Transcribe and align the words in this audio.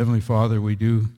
Heavenly 0.00 0.20
Father, 0.22 0.62
we 0.62 0.76
do 0.76 1.08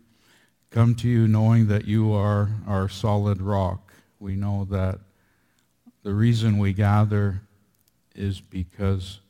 come 0.70 0.96
to 0.96 1.08
you 1.08 1.29
knowing 1.29 1.69
that 1.69 1.84
you 1.84 2.12
are 2.12 2.50
our 2.67 2.89
solid 2.89 3.40
rock. 3.40 3.93
We 4.19 4.35
know 4.35 4.66
that 4.71 4.98
the 6.03 6.12
reason 6.12 6.58
we 6.58 6.72
gather 6.72 7.42
is 8.16 8.40
because 8.40 9.21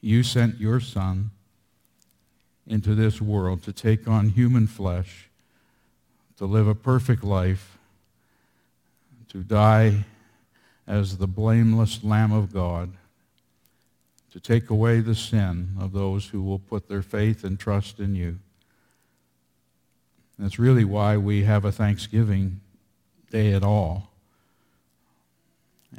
you 0.00 0.22
sent 0.22 0.60
your 0.60 0.78
Son 0.78 1.32
into 2.64 2.94
this 2.94 3.20
world 3.20 3.64
to 3.64 3.72
take 3.72 4.06
on 4.06 4.28
human 4.28 4.68
flesh, 4.68 5.28
to 6.36 6.46
live 6.46 6.68
a 6.68 6.74
perfect 6.76 7.24
life, 7.24 7.76
to 9.30 9.38
die 9.42 10.04
as 10.86 11.18
the 11.18 11.26
blameless 11.26 12.04
Lamb 12.04 12.30
of 12.30 12.52
God, 12.52 12.92
to 14.30 14.38
take 14.38 14.70
away 14.70 15.00
the 15.00 15.16
sin 15.16 15.70
of 15.80 15.90
those 15.90 16.28
who 16.28 16.40
will 16.40 16.60
put 16.60 16.88
their 16.88 17.02
faith 17.02 17.42
and 17.42 17.58
trust 17.58 17.98
in 17.98 18.14
you. 18.14 18.38
That's 20.40 20.58
really 20.58 20.86
why 20.86 21.18
we 21.18 21.44
have 21.44 21.66
a 21.66 21.72
Thanksgiving 21.72 22.62
day 23.30 23.52
at 23.52 23.62
all. 23.62 24.08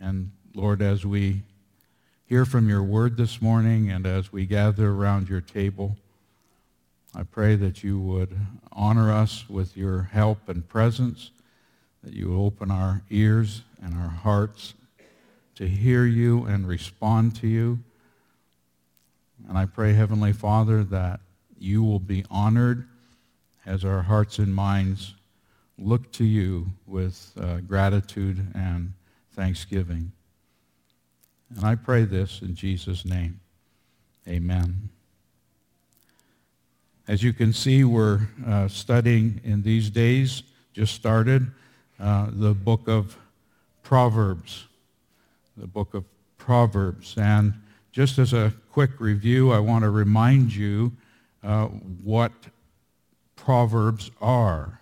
And 0.02 0.31
Lord, 0.55 0.81
as 0.81 1.05
we 1.05 1.43
hear 2.25 2.43
from 2.45 2.67
your 2.67 2.81
word 2.81 3.17
this 3.17 3.39
morning 3.39 3.91
and 3.91 4.07
as 4.07 4.33
we 4.33 4.47
gather 4.47 4.89
around 4.89 5.30
your 5.30 5.41
table, 5.41 5.95
I 7.13 7.21
pray 7.21 7.55
that 7.57 7.83
you 7.83 7.99
would 7.99 8.35
honor 8.71 9.11
us 9.11 9.47
with 9.47 9.77
your 9.77 10.09
help 10.11 10.49
and 10.49 10.67
presence, 10.67 11.30
that 12.03 12.13
you 12.13 12.30
would 12.30 12.44
open 12.44 12.71
our 12.71 13.03
ears 13.11 13.61
and 13.80 13.94
our 13.94 14.09
hearts 14.09 14.73
to 15.53 15.67
hear 15.67 16.03
you 16.05 16.45
and 16.45 16.67
respond 16.67 17.35
to 17.35 17.47
you. 17.47 17.77
And 19.47 19.55
I 19.55 19.67
pray, 19.67 19.94
Heavenly 19.94 20.33
Father, 20.33 20.83
that 20.85 21.19
you 21.59 21.83
will 21.83 21.99
be 21.99 22.25
honored 22.31 22.88
as 23.65 23.85
our 23.85 24.01
hearts 24.01 24.39
and 24.39 24.53
minds 24.53 25.15
look 25.77 26.11
to 26.13 26.23
you 26.23 26.67
with 26.86 27.31
uh, 27.39 27.58
gratitude 27.58 28.45
and 28.53 28.94
thanksgiving. 29.33 30.11
And 31.55 31.66
I 31.66 31.75
pray 31.75 32.05
this 32.05 32.41
in 32.41 32.55
Jesus' 32.55 33.05
name. 33.05 33.39
Amen. 34.27 34.89
As 37.08 37.23
you 37.23 37.33
can 37.33 37.52
see, 37.52 37.83
we're 37.83 38.21
uh, 38.47 38.67
studying 38.67 39.41
in 39.44 39.64
these 39.64 39.89
days, 39.89 40.43
just 40.73 40.93
started, 40.93 41.47
uh, 41.99 42.27
the 42.31 42.53
book 42.53 42.88
of 42.88 43.17
Proverbs. 43.83 44.67
The 45.58 45.67
book 45.67 45.93
of 45.93 46.05
Proverbs. 46.38 47.16
And 47.17 47.53
just 47.91 48.17
as 48.17 48.33
a 48.33 48.53
quick 48.71 48.91
review, 48.99 49.52
I 49.52 49.59
want 49.59 49.83
to 49.83 49.89
remind 49.89 50.55
you 50.55 50.91
uh, 51.43 51.66
what 51.66 52.31
Proverbs 53.44 54.11
are. 54.22 54.81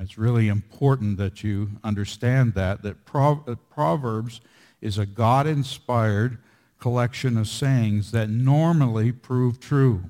It's 0.00 0.16
really 0.16 0.48
important 0.48 1.18
that 1.18 1.44
you 1.44 1.72
understand 1.84 2.54
that, 2.54 2.82
that 2.82 3.04
Proverbs 3.04 4.40
is 4.80 4.96
a 4.96 5.04
God-inspired 5.04 6.38
collection 6.80 7.36
of 7.36 7.46
sayings 7.46 8.12
that 8.12 8.30
normally 8.30 9.12
prove 9.12 9.60
true. 9.60 10.04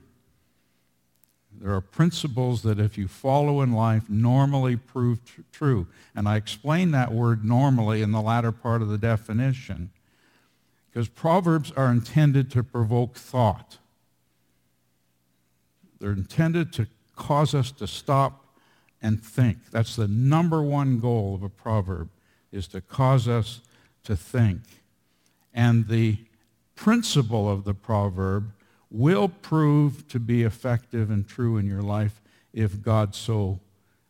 There 1.60 1.74
are 1.74 1.80
principles 1.80 2.62
that 2.62 2.78
if 2.78 2.96
you 2.96 3.08
follow 3.08 3.62
in 3.62 3.72
life 3.72 4.08
normally 4.08 4.76
prove 4.76 5.24
tr- 5.24 5.40
true. 5.50 5.88
And 6.14 6.28
I 6.28 6.36
explain 6.36 6.92
that 6.92 7.12
word 7.12 7.44
normally 7.44 8.00
in 8.00 8.12
the 8.12 8.22
latter 8.22 8.52
part 8.52 8.80
of 8.80 8.88
the 8.88 8.98
definition 8.98 9.90
because 10.88 11.08
Proverbs 11.08 11.72
are 11.72 11.90
intended 11.90 12.48
to 12.52 12.62
provoke 12.62 13.16
thought. 13.16 13.78
They're 15.98 16.12
intended 16.12 16.72
to 16.74 16.86
cause 17.16 17.54
us 17.54 17.70
to 17.72 17.86
stop 17.86 18.44
and 19.02 19.22
think. 19.22 19.58
That's 19.70 19.96
the 19.96 20.08
number 20.08 20.62
one 20.62 20.98
goal 20.98 21.34
of 21.34 21.42
a 21.42 21.48
proverb, 21.48 22.08
is 22.52 22.66
to 22.68 22.80
cause 22.80 23.28
us 23.28 23.60
to 24.04 24.16
think. 24.16 24.60
And 25.52 25.88
the 25.88 26.18
principle 26.74 27.48
of 27.48 27.64
the 27.64 27.74
proverb 27.74 28.52
will 28.90 29.28
prove 29.28 30.08
to 30.08 30.18
be 30.18 30.42
effective 30.42 31.10
and 31.10 31.26
true 31.26 31.56
in 31.56 31.66
your 31.66 31.82
life 31.82 32.20
if 32.52 32.80
God 32.80 33.14
so 33.14 33.60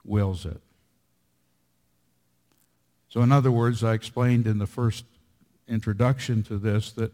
wills 0.05 0.45
it. 0.47 0.61
So 3.09 3.21
in 3.23 3.33
other 3.33 3.51
words, 3.51 3.85
I 3.85 3.95
explained 3.95 4.47
in 4.47 4.59
the 4.59 4.67
first 4.67 5.05
introduction 5.69 6.43
to 6.45 6.59
this 6.59 6.93
that 6.93 7.13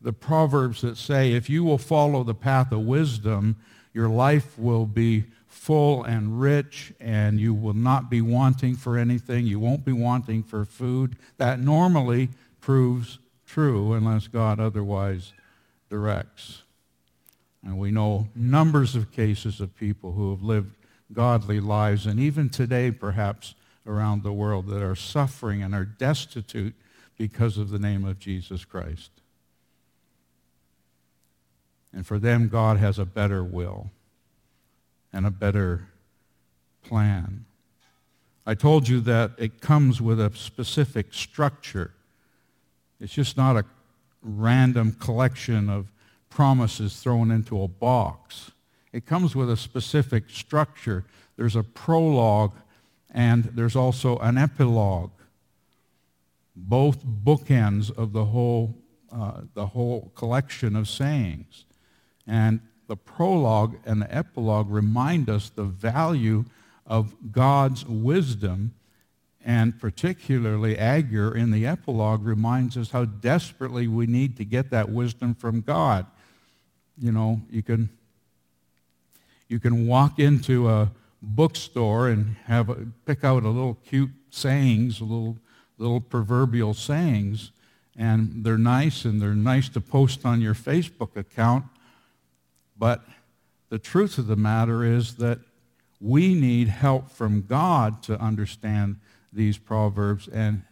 the 0.00 0.12
proverbs 0.12 0.80
that 0.80 0.96
say 0.96 1.32
if 1.32 1.48
you 1.48 1.62
will 1.62 1.78
follow 1.78 2.24
the 2.24 2.34
path 2.34 2.72
of 2.72 2.80
wisdom, 2.80 3.56
your 3.92 4.08
life 4.08 4.58
will 4.58 4.86
be 4.86 5.24
full 5.46 6.02
and 6.02 6.40
rich, 6.40 6.92
and 6.98 7.38
you 7.38 7.54
will 7.54 7.74
not 7.74 8.10
be 8.10 8.20
wanting 8.20 8.74
for 8.74 8.98
anything. 8.98 9.46
You 9.46 9.60
won't 9.60 9.84
be 9.84 9.92
wanting 9.92 10.42
for 10.42 10.64
food. 10.64 11.16
That 11.36 11.60
normally 11.60 12.30
proves 12.60 13.18
true 13.46 13.92
unless 13.92 14.28
God 14.28 14.58
otherwise 14.58 15.32
directs. 15.90 16.62
And 17.64 17.78
we 17.78 17.90
know 17.90 18.28
numbers 18.34 18.96
of 18.96 19.12
cases 19.12 19.60
of 19.60 19.76
people 19.76 20.12
who 20.12 20.30
have 20.30 20.42
lived 20.42 20.74
godly 21.12 21.60
lives, 21.60 22.06
and 22.06 22.18
even 22.18 22.48
today, 22.48 22.90
perhaps, 22.90 23.54
around 23.86 24.22
the 24.22 24.32
world, 24.32 24.66
that 24.68 24.82
are 24.82 24.96
suffering 24.96 25.62
and 25.62 25.74
are 25.74 25.84
destitute 25.84 26.74
because 27.18 27.58
of 27.58 27.70
the 27.70 27.78
name 27.78 28.04
of 28.04 28.18
Jesus 28.18 28.64
Christ. 28.64 29.10
And 31.92 32.06
for 32.06 32.18
them, 32.18 32.48
God 32.48 32.78
has 32.78 32.98
a 32.98 33.04
better 33.04 33.44
will 33.44 33.90
and 35.12 35.26
a 35.26 35.30
better 35.30 35.88
plan. 36.82 37.44
I 38.46 38.54
told 38.54 38.88
you 38.88 39.00
that 39.00 39.32
it 39.38 39.60
comes 39.60 40.00
with 40.00 40.20
a 40.20 40.34
specific 40.34 41.14
structure. 41.14 41.92
It's 43.00 43.12
just 43.12 43.36
not 43.36 43.56
a 43.56 43.64
random 44.22 44.92
collection 44.92 45.68
of 45.68 45.92
promises 46.30 47.00
thrown 47.00 47.30
into 47.30 47.62
a 47.62 47.68
box. 47.68 48.50
It 48.92 49.06
comes 49.06 49.36
with 49.36 49.50
a 49.50 49.56
specific 49.56 50.24
structure. 50.28 51.04
There's 51.36 51.56
a 51.56 51.62
prologue 51.62 52.54
and 53.12 53.44
there's 53.44 53.76
also 53.76 54.18
an 54.18 54.38
epilogue. 54.38 55.10
Both 56.56 57.04
bookends 57.04 57.96
of 57.96 58.12
the 58.12 58.26
whole, 58.26 58.74
uh, 59.12 59.42
the 59.54 59.66
whole 59.66 60.10
collection 60.14 60.74
of 60.74 60.88
sayings. 60.88 61.64
And 62.26 62.60
the 62.88 62.96
prologue 62.96 63.76
and 63.84 64.02
the 64.02 64.14
epilogue 64.14 64.70
remind 64.70 65.30
us 65.30 65.50
the 65.50 65.64
value 65.64 66.44
of 66.86 67.14
God's 67.32 67.86
wisdom, 67.86 68.74
and 69.44 69.78
particularly 69.80 70.78
Agur 70.78 71.34
in 71.34 71.50
the 71.50 71.66
epilogue 71.66 72.24
reminds 72.24 72.76
us 72.76 72.90
how 72.90 73.04
desperately 73.04 73.88
we 73.88 74.06
need 74.06 74.36
to 74.36 74.44
get 74.44 74.70
that 74.70 74.90
wisdom 74.90 75.34
from 75.34 75.60
God. 75.60 76.06
You 76.98 77.12
know, 77.12 77.40
you 77.50 77.62
can, 77.62 77.88
you 79.48 79.58
can 79.58 79.86
walk 79.86 80.18
into 80.18 80.68
a 80.68 80.90
bookstore 81.22 82.08
and 82.08 82.36
have 82.46 82.68
a, 82.68 82.86
pick 83.06 83.24
out 83.24 83.44
a 83.44 83.48
little 83.48 83.78
cute 83.86 84.10
sayings, 84.30 85.00
little, 85.00 85.38
little 85.78 86.00
proverbial 86.00 86.74
sayings, 86.74 87.52
and 87.96 88.44
they're 88.44 88.58
nice 88.58 89.04
and 89.04 89.20
they're 89.20 89.34
nice 89.34 89.68
to 89.70 89.80
post 89.80 90.24
on 90.24 90.40
your 90.40 90.54
Facebook 90.54 91.16
account, 91.16 91.64
but 92.82 93.04
the 93.68 93.78
truth 93.78 94.18
of 94.18 94.26
the 94.26 94.34
matter 94.34 94.82
is 94.82 95.14
that 95.18 95.38
we 96.00 96.34
need 96.34 96.66
help 96.66 97.12
from 97.12 97.42
God 97.42 98.02
to 98.02 98.20
understand 98.20 98.96
these 99.32 99.56
proverbs 99.56 100.26
and 100.26 100.62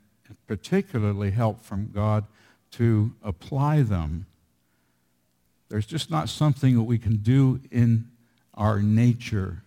particularly 0.48 1.30
help 1.30 1.62
from 1.62 1.92
God 1.94 2.24
to 2.72 3.12
apply 3.22 3.82
them. 3.82 4.26
There's 5.68 5.86
just 5.86 6.10
not 6.10 6.28
something 6.28 6.74
that 6.74 6.82
we 6.82 6.98
can 6.98 7.18
do 7.18 7.60
in 7.70 8.08
our 8.54 8.82
nature. 8.82 9.62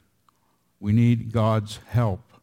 We 0.82 0.91
need 0.91 1.32
God's 1.32 1.79
help. 1.91 2.34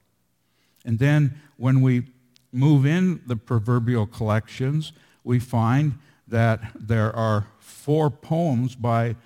And 0.83 0.99
then 0.99 1.39
when 1.59 1.83
we 1.83 2.05
move 2.53 2.87
in 2.87 3.21
the 3.27 3.37
proverbial 3.37 4.07
collections, 4.07 4.93
we 5.25 5.41
find 5.41 5.99
that 6.27 6.73
there 6.75 7.15
are 7.15 7.49
four 7.59 8.09
poems 8.09 8.75
by 8.75 9.17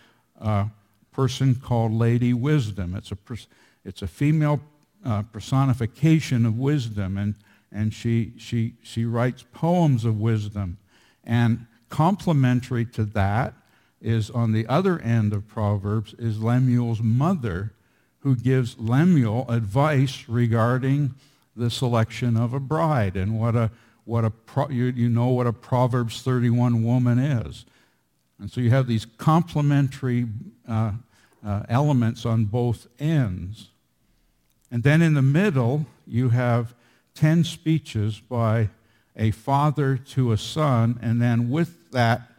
a 0.44 0.70
person 1.12 1.54
called 1.54 1.92
Lady 1.92 2.32
Wisdom. 2.32 2.94
It's 2.94 3.10
a, 3.10 3.16
it's 3.84 4.02
a 4.02 4.06
female 4.06 4.60
uh, 5.04 5.22
personification 5.22 6.46
of 6.46 6.58
wisdom, 6.58 7.18
and, 7.18 7.34
and 7.72 7.92
she, 7.92 8.32
she, 8.38 8.74
she 8.82 9.04
writes 9.04 9.44
poems 9.52 10.04
of 10.04 10.20
wisdom. 10.20 10.78
And 11.24 11.66
complementary 11.88 12.84
to 12.86 13.04
that 13.04 13.54
is 14.00 14.30
on 14.30 14.52
the 14.52 14.66
other 14.66 14.98
end 15.00 15.32
of 15.32 15.48
Proverbs 15.48 16.14
is 16.18 16.42
Lemuel's 16.42 17.00
mother, 17.00 17.72
who 18.20 18.36
gives 18.36 18.78
Lemuel 18.78 19.46
advice 19.48 20.28
regarding 20.28 21.14
the 21.56 21.70
selection 21.70 22.36
of 22.36 22.52
a 22.52 22.60
bride 22.60 23.16
and 23.16 23.38
what 23.38 23.54
a, 23.54 23.70
what 24.04 24.24
a 24.24 24.32
you, 24.70 24.84
you 24.86 25.08
know 25.08 25.28
what 25.28 25.46
a 25.46 25.52
Proverbs 25.52 26.20
31 26.22 26.82
woman 26.84 27.18
is. 27.18 27.64
And 28.44 28.52
so 28.52 28.60
you 28.60 28.68
have 28.68 28.86
these 28.86 29.06
complementary 29.16 30.26
uh, 30.68 30.92
uh, 31.42 31.62
elements 31.66 32.26
on 32.26 32.44
both 32.44 32.86
ends. 32.98 33.70
And 34.70 34.82
then 34.82 35.00
in 35.00 35.14
the 35.14 35.22
middle, 35.22 35.86
you 36.06 36.28
have 36.28 36.74
10 37.14 37.44
speeches 37.44 38.20
by 38.20 38.68
a 39.16 39.30
father 39.30 39.96
to 39.96 40.30
a 40.30 40.36
son, 40.36 40.98
and 41.00 41.22
then 41.22 41.48
with 41.48 41.90
that, 41.92 42.32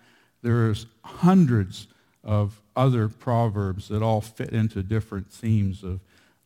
there's 0.44 0.86
hundreds 1.04 1.88
of 2.24 2.62
other 2.76 3.10
proverbs 3.10 3.88
that 3.88 4.04
all 4.04 4.22
fit 4.22 4.52
into 4.52 4.84
different 4.84 5.32
themes 5.32 5.84
of 5.84 6.02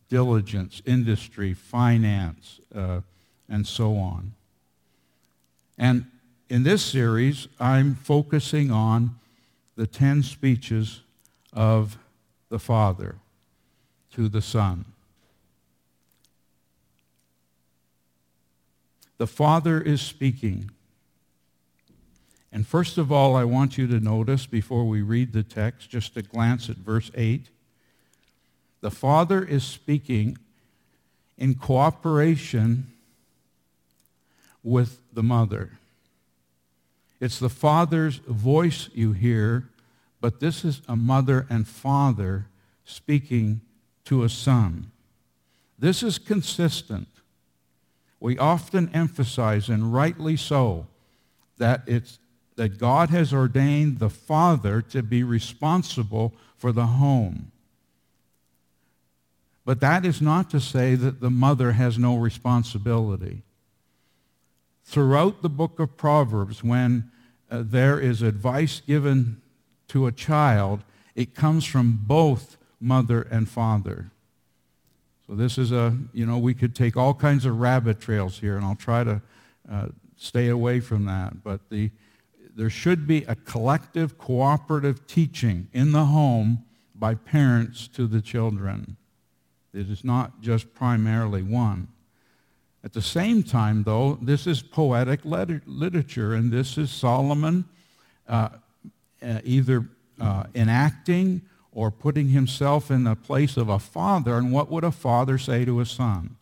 diligence, 0.07 0.81
industry, 0.85 1.53
finance, 1.53 2.61
uh, 2.73 3.01
and 3.49 3.67
so 3.67 3.97
on. 3.97 4.31
And 5.77 6.05
in 6.49 6.63
this 6.63 6.81
series, 6.81 7.49
I'm 7.59 7.95
focusing 7.95 8.71
on 8.71 9.18
the 9.79 9.87
10 9.87 10.23
speeches 10.23 11.03
of 11.53 11.97
the 12.49 12.59
Father 12.59 13.15
to 14.13 14.27
the 14.27 14.41
Son. 14.41 14.83
The 19.19 19.25
Father 19.25 19.79
is 19.79 20.01
speaking. 20.01 20.69
And 22.51 22.67
first 22.67 22.97
of 22.97 23.09
all, 23.09 23.37
I 23.37 23.45
want 23.45 23.77
you 23.77 23.87
to 23.87 24.01
notice 24.01 24.45
before 24.45 24.83
we 24.83 25.01
read 25.01 25.31
the 25.31 25.43
text, 25.43 25.89
just 25.89 26.17
a 26.17 26.23
glance 26.23 26.69
at 26.69 26.75
verse 26.75 27.09
8. 27.15 27.45
The 28.81 28.91
Father 28.91 29.45
is 29.45 29.63
speaking 29.63 30.37
in 31.37 31.55
cooperation 31.55 32.91
with 34.61 34.99
the 35.13 35.23
mother. 35.23 35.78
It's 37.19 37.39
the 37.39 37.49
Father's 37.49 38.17
voice 38.17 38.89
you 38.93 39.11
hear, 39.13 39.69
but 40.21 40.39
this 40.39 40.63
is 40.63 40.81
a 40.87 40.95
mother 40.95 41.45
and 41.49 41.67
father 41.67 42.47
speaking 42.85 43.61
to 44.05 44.23
a 44.23 44.29
son. 44.29 44.91
This 45.77 46.03
is 46.03 46.17
consistent. 46.17 47.07
We 48.19 48.37
often 48.37 48.89
emphasize, 48.93 49.69
and 49.69 49.93
rightly 49.93 50.35
so, 50.35 50.87
that 51.57 51.83
it's 51.87 52.19
that 52.59 52.77
God 52.77 53.09
has 53.09 53.31
ordained 53.31 53.99
the 53.99 54.09
father 54.09 54.81
to 54.81 55.01
be 55.01 55.23
responsible 55.23 56.33
for 56.57 56.73
the 56.73 56.87
home. 56.87 57.53
But 59.63 59.79
that 59.79 60.05
is 60.05 60.21
not 60.21 60.49
to 60.49 60.59
say 60.59 60.95
that 60.95 61.21
the 61.21 61.29
mother 61.29 61.71
has 61.71 61.97
no 61.97 62.17
responsibility. 62.17 63.43
Throughout 64.89 65.43
the 65.43 65.49
book 65.49 65.79
of 65.79 65.97
Proverbs, 65.97 66.63
when 66.63 67.11
uh, 67.51 67.61
there 67.63 67.99
is 67.99 68.23
advice 68.23 68.81
given 68.87 69.39
to 69.89 70.07
a 70.07 70.11
child, 70.11 70.81
it 71.13 71.35
comes 71.35 71.63
from 71.63 71.99
both 72.07 72.57
mother 72.81 73.21
and 73.21 73.47
father. 73.47 74.09
So 75.27 75.35
this 75.35 75.59
is 75.59 75.71
a, 75.71 75.95
you 76.11 76.25
know, 76.25 76.39
we 76.39 76.55
could 76.55 76.73
take 76.73 76.97
all 76.97 77.13
kinds 77.13 77.45
of 77.45 77.59
rabbit 77.59 77.99
trails 77.99 78.39
here, 78.39 78.57
and 78.57 78.65
I'll 78.65 78.73
try 78.73 79.03
to 79.03 79.21
uh, 79.71 79.89
stay 80.17 80.47
away 80.47 80.79
from 80.79 81.05
that. 81.05 81.43
But 81.43 81.69
the, 81.69 81.91
there 82.55 82.71
should 82.71 83.05
be 83.05 83.25
a 83.25 83.35
collective 83.35 84.17
cooperative 84.17 85.05
teaching 85.05 85.67
in 85.71 85.91
the 85.91 86.05
home 86.05 86.65
by 86.95 87.13
parents 87.13 87.87
to 87.89 88.07
the 88.07 88.21
children. 88.21 88.97
It 89.71 89.87
is 89.87 90.03
not 90.03 90.41
just 90.41 90.73
primarily 90.73 91.43
one. 91.43 91.89
At 92.83 92.93
the 92.93 93.01
same 93.01 93.43
time, 93.43 93.83
though, 93.83 94.17
this 94.21 94.47
is 94.47 94.61
poetic 94.61 95.21
literature, 95.23 96.33
and 96.33 96.51
this 96.51 96.77
is 96.77 96.89
Solomon 96.89 97.65
uh, 98.27 98.49
uh, 99.21 99.39
either 99.43 99.89
uh, 100.21 100.43
enacting 100.55 101.41
or 101.71 101.91
putting 101.91 102.29
himself 102.29 102.89
in 102.89 103.03
the 103.03 103.15
place 103.15 103.57
of 103.57 103.69
a 103.69 103.79
father. 103.79 104.37
And 104.37 104.51
what 104.51 104.71
would 104.71 104.83
a 104.83 104.91
father 104.91 105.37
say 105.37 105.65
to 105.65 105.81
a 105.81 105.85
son? 105.85 106.37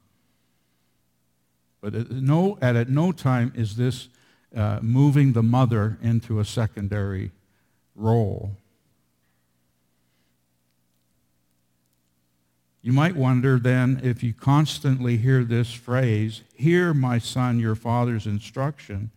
But 1.82 1.96
at 1.96 2.12
no, 2.12 2.58
at 2.62 2.90
no 2.90 3.12
time 3.12 3.52
is 3.56 3.76
this 3.76 4.10
uh, 4.56 4.80
moving 4.82 5.34
the 5.34 5.44
mother 5.44 5.98
into 6.02 6.40
a 6.40 6.46
secondary 6.46 7.32
role. 7.96 8.52
You 12.88 12.94
might 12.94 13.18
wonder 13.18 13.60
then 13.60 14.00
if 14.02 14.24
you 14.24 14.34
constantly 14.34 15.18
hear 15.18 15.44
this 15.44 15.74
phrase, 15.74 16.44
hear 16.56 16.94
my 16.94 17.20
son 17.20 17.60
your 17.60 17.76
father's 17.76 18.26
instruction, 18.26 19.12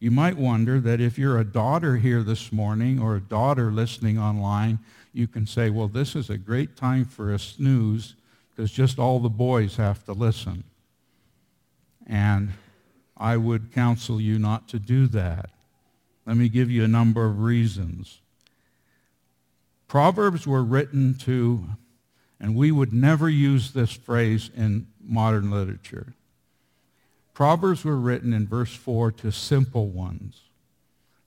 you 0.00 0.10
might 0.10 0.36
wonder 0.36 0.80
that 0.80 1.00
if 1.00 1.16
you're 1.16 1.38
a 1.38 1.44
daughter 1.44 1.98
here 1.98 2.24
this 2.24 2.50
morning 2.50 3.00
or 3.00 3.14
a 3.14 3.20
daughter 3.20 3.70
listening 3.70 4.18
online, 4.18 4.80
you 5.12 5.28
can 5.28 5.46
say, 5.46 5.70
well, 5.70 5.86
this 5.86 6.16
is 6.16 6.30
a 6.30 6.36
great 6.36 6.76
time 6.76 7.04
for 7.04 7.32
a 7.32 7.38
snooze 7.38 8.16
because 8.50 8.72
just 8.72 8.98
all 8.98 9.20
the 9.20 9.28
boys 9.28 9.76
have 9.76 10.04
to 10.06 10.12
listen. 10.12 10.64
And 12.08 12.54
I 13.16 13.36
would 13.36 13.72
counsel 13.72 14.20
you 14.20 14.36
not 14.36 14.66
to 14.70 14.80
do 14.80 15.06
that. 15.06 15.50
Let 16.26 16.36
me 16.36 16.48
give 16.48 16.72
you 16.72 16.82
a 16.82 16.88
number 16.88 17.24
of 17.24 17.38
reasons. 17.38 18.18
Proverbs 19.86 20.44
were 20.44 20.64
written 20.64 21.14
to, 21.18 21.68
and 22.40 22.54
we 22.54 22.70
would 22.70 22.92
never 22.92 23.28
use 23.28 23.72
this 23.72 23.92
phrase 23.92 24.50
in 24.56 24.86
modern 25.00 25.50
literature. 25.50 26.14
Proverbs 27.34 27.84
were 27.84 27.96
written 27.96 28.32
in 28.32 28.46
verse 28.46 28.74
4 28.74 29.12
to 29.12 29.30
simple 29.30 29.88
ones. 29.88 30.42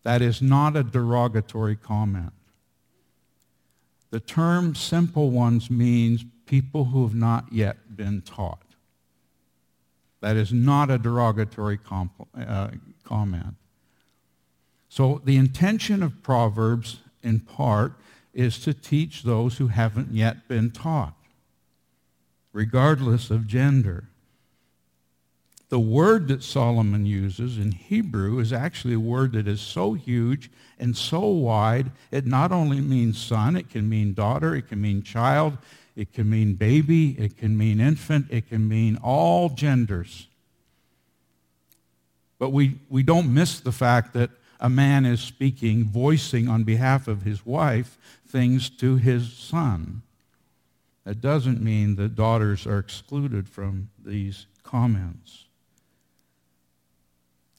That 0.04 0.22
is 0.22 0.42
not 0.42 0.76
a 0.76 0.84
derogatory 0.84 1.76
comment. 1.76 2.34
The 4.12 4.20
term 4.20 4.74
simple 4.74 5.30
ones 5.30 5.70
means 5.70 6.26
people 6.46 6.86
who 6.86 7.04
have 7.04 7.14
not 7.14 7.52
yet 7.52 7.96
been 7.96 8.22
taught. 8.22 8.64
That 10.22 10.36
is 10.36 10.52
not 10.52 10.90
a 10.90 10.98
derogatory 10.98 11.78
comp- 11.78 12.28
uh, 12.36 12.70
comment. 13.04 13.56
So 14.90 15.22
the 15.24 15.38
intention 15.38 16.02
of 16.02 16.24
Proverbs, 16.24 17.00
in 17.22 17.40
part, 17.40 17.94
is 18.34 18.60
to 18.60 18.74
teach 18.74 19.24
those 19.24 19.58
who 19.58 19.68
haven't 19.68 20.12
yet 20.12 20.48
been 20.48 20.72
taught, 20.72 21.16
regardless 22.54 23.30
of 23.30 23.48
gender. 23.48 24.06
The 25.70 25.80
word 25.80 26.28
that 26.30 26.42
Solomon 26.42 27.06
uses 27.06 27.58
in 27.58 27.72
Hebrew 27.72 28.40
is 28.40 28.52
actually 28.52 28.96
a 28.96 29.00
word 29.00 29.34
that 29.34 29.48
is 29.48 29.62
so 29.62 29.94
huge 29.94 30.50
and 30.80 30.98
so 30.98 31.20
wide, 31.28 31.92
it 32.12 32.26
not 32.26 32.52
only 32.52 32.82
means 32.82 33.22
son, 33.22 33.56
it 33.56 33.70
can 33.70 33.88
mean 33.88 34.14
daughter, 34.14 34.56
it 34.56 34.68
can 34.68 34.82
mean 34.82 35.04
child, 35.04 35.58
it 35.96 36.14
can 36.14 36.30
mean 36.30 36.54
baby, 36.54 37.12
it 37.20 37.38
can 37.38 37.58
mean 37.58 37.80
infant, 37.80 38.28
it 38.30 38.50
can 38.50 38.68
mean 38.68 38.98
all 39.04 39.50
genders. 39.50 40.28
But 42.40 42.52
we, 42.52 42.80
we 42.90 43.04
don't 43.04 43.32
miss 43.32 43.60
the 43.60 43.74
fact 43.74 44.14
that 44.14 44.32
a 44.60 44.70
man 44.70 45.06
is 45.06 45.22
speaking, 45.22 45.86
voicing 45.86 46.48
on 46.48 46.64
behalf 46.64 47.08
of 47.08 47.24
his 47.24 47.46
wife 47.46 47.98
things 48.28 48.70
to 48.70 48.98
his 48.98 49.34
son. 49.34 50.02
That 51.06 51.22
doesn't 51.22 51.62
mean 51.62 51.96
that 51.96 52.16
daughters 52.16 52.68
are 52.68 52.78
excluded 52.78 53.48
from 53.48 53.90
these 54.04 54.46
comments. 54.64 55.46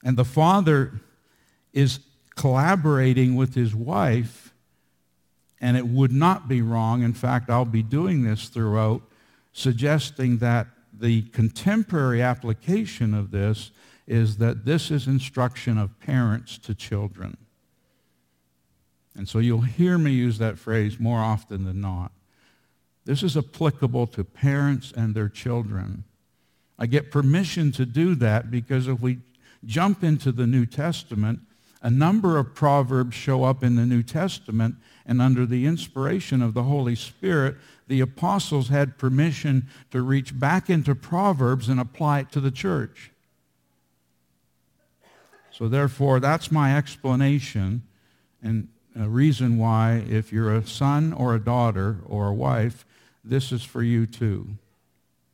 And 0.05 0.17
the 0.17 0.25
father 0.25 1.01
is 1.73 2.01
collaborating 2.37 3.35
with 3.35 3.55
his 3.55 3.75
wife, 3.75 4.53
and 5.61 5.77
it 5.77 5.87
would 5.87 6.13
not 6.13 6.49
be 6.49 6.63
wrong. 6.63 7.03
In 7.03 7.13
fact, 7.13 7.51
I'll 7.51 7.65
be 7.65 7.83
doing 7.83 8.23
this 8.23 8.49
throughout, 8.49 9.03
suggesting 9.53 10.39
that 10.39 10.69
the 10.93 11.23
contemporary 11.23 12.23
application 12.23 13.15
of 13.15 13.31
this 13.31 13.71
is 14.11 14.39
that 14.39 14.65
this 14.65 14.91
is 14.91 15.07
instruction 15.07 15.79
of 15.79 16.01
parents 16.01 16.59
to 16.59 16.75
children. 16.75 17.37
And 19.17 19.29
so 19.29 19.39
you'll 19.39 19.61
hear 19.61 19.99
me 19.99 20.11
use 20.11 20.39
that 20.39 20.59
phrase 20.59 20.99
more 20.99 21.21
often 21.21 21.65
than 21.65 21.81
not. 21.81 22.11
This 23.05 23.23
is 23.23 23.37
applicable 23.37 24.09
to 24.09 24.25
parents 24.25 24.93
and 24.97 25.15
their 25.15 25.29
children. 25.29 26.03
I 26.77 26.87
get 26.87 27.13
permission 27.13 27.71
to 27.73 27.87
do 27.87 28.17
that 28.17 28.51
because 28.51 28.89
if 28.89 29.01
we 29.01 29.19
jump 29.65 30.03
into 30.03 30.33
the 30.33 30.47
New 30.47 30.67
Testament, 30.67 31.39
a 31.81 31.91
number 31.91 32.37
of 32.37 32.53
proverbs 32.53 33.15
show 33.15 33.45
up 33.45 33.63
in 33.63 33.77
the 33.77 33.87
New 33.87 34.03
Testament, 34.03 34.75
and 35.07 35.23
under 35.23 35.47
the 35.47 35.67
inspiration 35.67 36.43
of 36.43 36.55
the 36.55 36.65
Holy 36.65 36.97
Spirit, 36.97 37.57
the 37.87 38.01
apostles 38.01 38.71
had 38.71 38.99
permission 38.99 39.69
to 39.93 40.03
reach 40.03 40.39
back 40.39 40.69
into 40.69 40.97
Proverbs 40.97 41.69
and 41.69 41.79
apply 41.79 42.21
it 42.21 42.33
to 42.33 42.41
the 42.41 42.51
church. 42.51 43.13
So 45.61 45.69
therefore, 45.69 46.21
that's 46.21 46.51
my 46.51 46.75
explanation 46.75 47.83
and 48.43 48.69
a 48.97 49.11
reason 49.11 49.59
why 49.59 50.03
if 50.09 50.33
you're 50.33 50.55
a 50.55 50.67
son 50.67 51.13
or 51.13 51.35
a 51.35 51.39
daughter 51.39 51.99
or 52.07 52.29
a 52.29 52.33
wife, 52.33 52.87
this 53.23 53.53
is 53.53 53.63
for 53.63 53.83
you 53.83 54.07
too. 54.07 54.49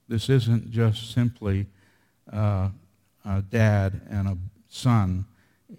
This 0.08 0.28
isn't 0.28 0.72
just 0.72 1.14
simply 1.14 1.66
uh, 2.32 2.70
a 3.24 3.42
dad 3.42 4.00
and 4.10 4.26
a 4.26 4.36
son 4.68 5.26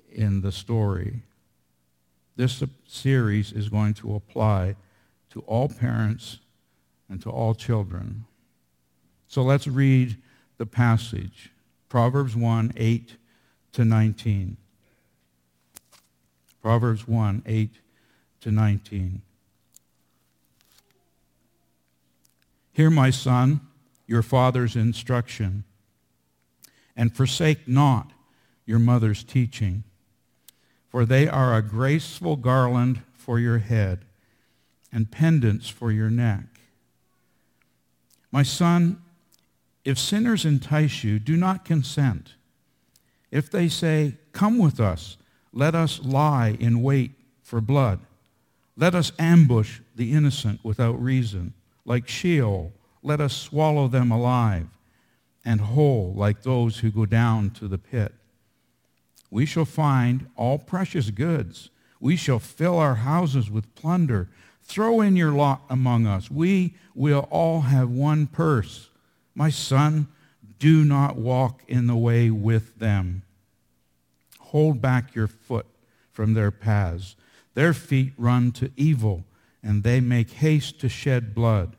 in 0.09 0.39
the 0.39 0.53
story. 0.53 1.23
This 2.37 2.63
series 2.87 3.51
is 3.51 3.67
going 3.67 3.95
to 3.95 4.15
apply 4.15 4.77
to 5.31 5.41
all 5.41 5.67
parents 5.67 6.39
and 7.09 7.21
to 7.21 7.29
all 7.29 7.53
children. 7.53 8.23
So 9.27 9.41
let's 9.41 9.67
read 9.67 10.15
the 10.57 10.65
passage. 10.65 11.51
Proverbs 11.89 12.33
1, 12.33 12.71
8 12.77 13.17
to 13.77 13.85
19. 13.85 14.57
Proverbs 16.63 17.07
1, 17.07 17.43
8 17.45 17.69
to 18.41 18.51
19. 18.51 19.21
Hear, 22.73 22.89
my 22.89 23.11
son, 23.11 23.61
your 24.07 24.23
father's 24.23 24.75
instruction, 24.75 25.63
and 26.95 27.15
forsake 27.15 27.67
not 27.67 28.13
your 28.65 28.79
mother's 28.79 29.23
teaching, 29.23 29.83
for 30.89 31.05
they 31.05 31.27
are 31.27 31.55
a 31.55 31.61
graceful 31.61 32.35
garland 32.35 33.03
for 33.13 33.37
your 33.37 33.59
head 33.59 34.05
and 34.91 35.11
pendants 35.11 35.69
for 35.69 35.91
your 35.91 36.09
neck. 36.09 36.45
My 38.31 38.41
son, 38.41 39.03
if 39.85 39.99
sinners 39.99 40.45
entice 40.45 41.03
you, 41.03 41.19
do 41.19 41.37
not 41.37 41.63
consent. 41.63 42.33
If 43.31 43.49
they 43.51 43.67
say, 43.67 44.15
Come 44.31 44.57
with 44.57 44.79
us, 44.79 45.17
let 45.53 45.75
us 45.75 45.99
lie 46.03 46.55
in 46.59 46.81
wait 46.81 47.11
for 47.41 47.61
blood. 47.61 47.99
Let 48.75 48.93
us 48.93 49.11
ambush 49.17 49.79
the 49.95 50.13
innocent 50.13 50.59
without 50.63 51.01
reason. 51.01 51.53
Like 51.85 52.07
Sheol, 52.07 52.73
let 53.01 53.19
us 53.19 53.35
swallow 53.35 53.87
them 53.87 54.11
alive, 54.11 54.67
and 55.43 55.61
whole 55.61 56.13
like 56.15 56.43
those 56.43 56.79
who 56.79 56.91
go 56.91 57.05
down 57.05 57.49
to 57.51 57.67
the 57.67 57.77
pit. 57.77 58.13
We 59.31 59.45
shall 59.45 59.65
find 59.65 60.27
all 60.35 60.57
precious 60.57 61.09
goods. 61.09 61.69
We 61.99 62.15
shall 62.15 62.39
fill 62.39 62.77
our 62.77 62.95
houses 62.95 63.49
with 63.49 63.73
plunder. 63.75 64.29
Throw 64.63 65.01
in 65.01 65.15
your 65.15 65.31
lot 65.31 65.61
among 65.69 66.05
us. 66.05 66.29
We 66.29 66.75
will 66.93 67.27
all 67.31 67.61
have 67.61 67.89
one 67.89 68.27
purse. 68.27 68.89
My 69.33 69.49
son, 69.49 70.07
do 70.59 70.83
not 70.83 71.17
walk 71.17 71.61
in 71.67 71.87
the 71.87 71.95
way 71.95 72.29
with 72.29 72.79
them. 72.79 73.23
Hold 74.39 74.81
back 74.81 75.13
your 75.13 75.27
foot 75.27 75.65
from 76.11 76.33
their 76.33 76.51
paths. 76.51 77.15
Their 77.53 77.73
feet 77.73 78.13
run 78.17 78.51
to 78.53 78.71
evil, 78.75 79.25
and 79.61 79.83
they 79.83 79.99
make 79.99 80.31
haste 80.31 80.79
to 80.79 80.89
shed 80.89 81.35
blood. 81.35 81.75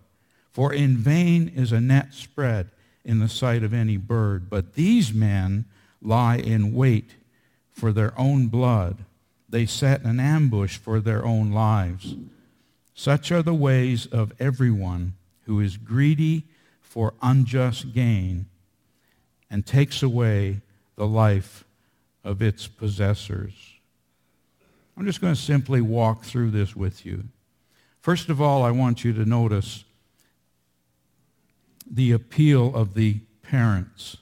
For 0.50 0.73
in 0.73 0.97
vain 0.97 1.49
is 1.49 1.73
a 1.73 1.80
net 1.80 2.14
spread 2.14 2.70
in 3.04 3.20
the 3.20 3.28
sight 3.28 3.62
of 3.62 3.73
any 3.73 3.97
bird, 3.97 4.50
but 4.50 4.75
these 4.75 5.14
men 5.14 5.64
lie 6.02 6.37
in 6.37 6.75
wait 6.75 7.12
for 7.70 7.92
their 7.92 8.18
own 8.18 8.49
blood. 8.49 9.04
They 9.49 9.66
set 9.66 10.02
an 10.02 10.20
ambush 10.20 10.76
for 10.76 11.00
their 11.00 11.25
own 11.25 11.52
lives. 11.52 12.16
Such 12.94 13.32
are 13.32 13.42
the 13.42 13.54
ways 13.54 14.06
of 14.06 14.32
everyone 14.38 15.14
who 15.44 15.61
is 15.61 15.76
greedy 15.76 16.44
for 16.80 17.14
unjust 17.23 17.94
gain 17.94 18.47
and 19.50 19.64
takes 19.64 20.02
away 20.02 20.61
the 20.97 21.07
life 21.07 21.64
of 22.25 22.43
its 22.43 22.67
possessors. 22.67 23.52
I'm 24.97 25.05
just 25.05 25.21
going 25.21 25.35
to 25.35 25.40
simply 25.40 25.81
walk 25.81 26.25
through 26.25 26.50
this 26.50 26.75
with 26.75 27.07
you. 27.07 27.25
First 28.00 28.28
of 28.28 28.40
all, 28.40 28.62
I 28.62 28.71
want 28.71 29.05
you 29.05 29.12
to 29.12 29.25
notice 29.25 29.85
the 31.90 32.12
appeal 32.12 32.75
of 32.75 32.95
the 32.95 33.21
parents. 33.43 34.17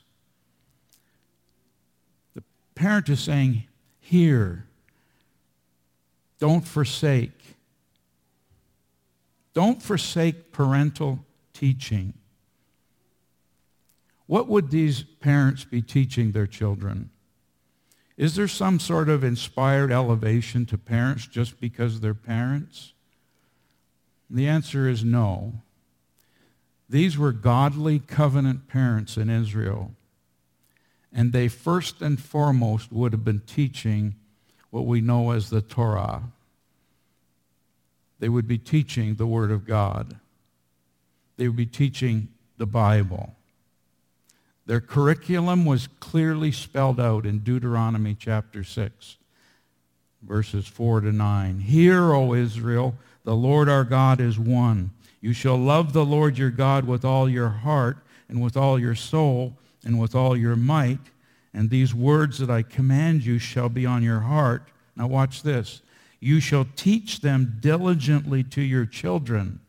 The 2.34 2.42
parent 2.74 3.08
is 3.08 3.20
saying, 3.20 3.64
Hear, 4.00 4.66
don't 6.38 6.64
forsake. 6.66 7.32
Don't 9.54 9.82
forsake 9.82 10.52
parental 10.52 11.20
teaching. 11.54 12.12
What 14.26 14.48
would 14.48 14.70
these 14.70 15.02
parents 15.02 15.64
be 15.64 15.82
teaching 15.82 16.32
their 16.32 16.46
children? 16.46 17.10
Is 18.16 18.34
there 18.34 18.48
some 18.48 18.80
sort 18.80 19.08
of 19.08 19.22
inspired 19.22 19.92
elevation 19.92 20.66
to 20.66 20.78
parents 20.78 21.26
just 21.26 21.60
because 21.60 22.00
they're 22.00 22.14
parents? 22.14 22.92
The 24.30 24.48
answer 24.48 24.88
is 24.88 25.04
no. 25.04 25.60
These 26.88 27.18
were 27.18 27.32
godly 27.32 27.98
covenant 27.98 28.68
parents 28.68 29.16
in 29.16 29.28
Israel. 29.28 29.92
And 31.12 31.32
they 31.32 31.48
first 31.48 32.02
and 32.02 32.20
foremost 32.20 32.90
would 32.90 33.12
have 33.12 33.24
been 33.24 33.40
teaching 33.40 34.14
what 34.70 34.86
we 34.86 35.00
know 35.00 35.30
as 35.30 35.50
the 35.50 35.62
Torah. 35.62 36.24
They 38.18 38.28
would 38.28 38.48
be 38.48 38.58
teaching 38.58 39.14
the 39.14 39.26
Word 39.26 39.50
of 39.50 39.66
God. 39.66 40.18
They 41.36 41.48
would 41.48 41.56
be 41.56 41.66
teaching 41.66 42.28
the 42.56 42.66
Bible. 42.66 43.35
Their 44.66 44.80
curriculum 44.80 45.64
was 45.64 45.88
clearly 46.00 46.50
spelled 46.50 46.98
out 46.98 47.24
in 47.24 47.38
Deuteronomy 47.38 48.16
chapter 48.18 48.64
6, 48.64 49.16
verses 50.22 50.66
4 50.66 51.02
to 51.02 51.12
9. 51.12 51.60
Hear, 51.60 52.12
O 52.12 52.34
Israel, 52.34 52.96
the 53.22 53.36
Lord 53.36 53.68
our 53.68 53.84
God 53.84 54.20
is 54.20 54.40
one. 54.40 54.90
You 55.20 55.32
shall 55.32 55.56
love 55.56 55.92
the 55.92 56.04
Lord 56.04 56.36
your 56.36 56.50
God 56.50 56.84
with 56.84 57.04
all 57.04 57.28
your 57.28 57.48
heart 57.48 57.98
and 58.28 58.42
with 58.42 58.56
all 58.56 58.76
your 58.78 58.96
soul 58.96 59.56
and 59.84 60.00
with 60.00 60.16
all 60.16 60.36
your 60.36 60.56
might. 60.56 60.98
And 61.54 61.70
these 61.70 61.94
words 61.94 62.38
that 62.38 62.50
I 62.50 62.62
command 62.62 63.24
you 63.24 63.38
shall 63.38 63.68
be 63.68 63.86
on 63.86 64.02
your 64.02 64.20
heart. 64.20 64.68
Now 64.96 65.06
watch 65.06 65.42
this. 65.42 65.80
You 66.18 66.40
shall 66.40 66.66
teach 66.74 67.20
them 67.20 67.58
diligently 67.60 68.42
to 68.44 68.62
your 68.62 68.84
children. 68.84 69.60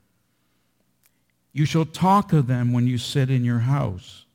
You 1.53 1.65
shall 1.65 1.85
talk 1.85 2.33
of 2.33 2.47
them 2.47 2.73
when 2.73 2.87
you 2.87 2.97
sit 2.97 3.29
in 3.29 3.45
your 3.45 3.59
house 3.59 4.25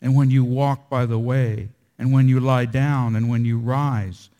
and 0.00 0.14
when 0.14 0.30
you 0.30 0.44
walk 0.44 0.88
by 0.88 1.06
the 1.06 1.18
way 1.18 1.68
and 1.98 2.12
when 2.12 2.28
you 2.28 2.40
lie 2.40 2.64
down 2.64 3.16
and 3.16 3.28
when 3.28 3.44
you 3.44 3.58
rise. 3.58 4.30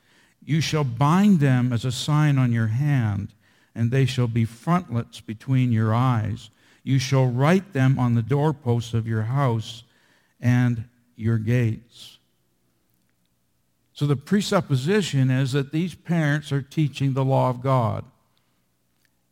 You 0.45 0.61
shall 0.61 0.85
bind 0.85 1.41
them 1.41 1.73
as 1.73 1.85
a 1.85 1.93
sign 1.93 2.38
on 2.38 2.53
your 2.53 2.69
hand 2.69 3.29
and 3.75 3.91
they 3.91 4.07
shall 4.07 4.29
be 4.29 4.45
frontlets 4.45 5.21
between 5.21 5.73
your 5.73 5.95
eyes. 5.95 6.50
You 6.83 6.99
shall 6.99 7.27
write 7.27 7.73
them 7.75 7.99
on 7.99 8.15
the 8.15 8.23
doorposts 8.23 8.95
of 8.95 9.07
your 9.07 9.23
house 9.23 9.85
and 10.41 10.85
your 11.17 11.38
gates. 11.38 12.19
So 13.93 14.07
the 14.07 14.17
presupposition 14.17 15.31
is 15.31 15.53
that 15.53 15.73
these 15.73 15.95
parents 15.95 16.53
are 16.53 16.62
teaching 16.62 17.15
the 17.15 17.25
law 17.25 17.50
of 17.50 17.61
God. 17.61 18.05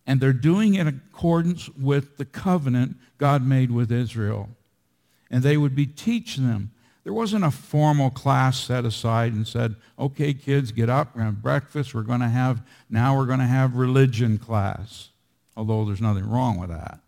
And 0.06 0.20
they're 0.20 0.32
doing 0.32 0.74
it 0.74 0.82
in 0.82 0.88
accordance 0.88 1.68
with 1.70 2.16
the 2.16 2.24
covenant 2.24 2.96
God 3.18 3.46
made 3.46 3.70
with 3.70 3.90
Israel. 3.90 4.48
And 5.30 5.42
they 5.42 5.56
would 5.56 5.74
be 5.74 5.86
teaching 5.86 6.46
them 6.46 6.70
there 7.06 7.12
wasn't 7.12 7.44
a 7.44 7.52
formal 7.52 8.10
class 8.10 8.58
set 8.58 8.84
aside 8.84 9.32
and 9.32 9.46
said, 9.46 9.76
okay, 9.96 10.34
kids, 10.34 10.72
get 10.72 10.90
up, 10.90 11.14
we're 11.14 11.20
going 11.20 11.30
to 11.30 11.36
have 11.36 11.42
breakfast, 11.42 11.94
we're 11.94 12.02
going 12.02 12.18
to 12.18 12.26
have, 12.26 12.66
now 12.90 13.16
we're 13.16 13.26
going 13.26 13.38
to 13.38 13.46
have 13.46 13.76
religion 13.76 14.38
class. 14.38 15.10
Although 15.56 15.84
there's 15.84 16.00
nothing 16.00 16.28
wrong 16.28 16.58
with 16.58 16.70
that. 16.70 16.98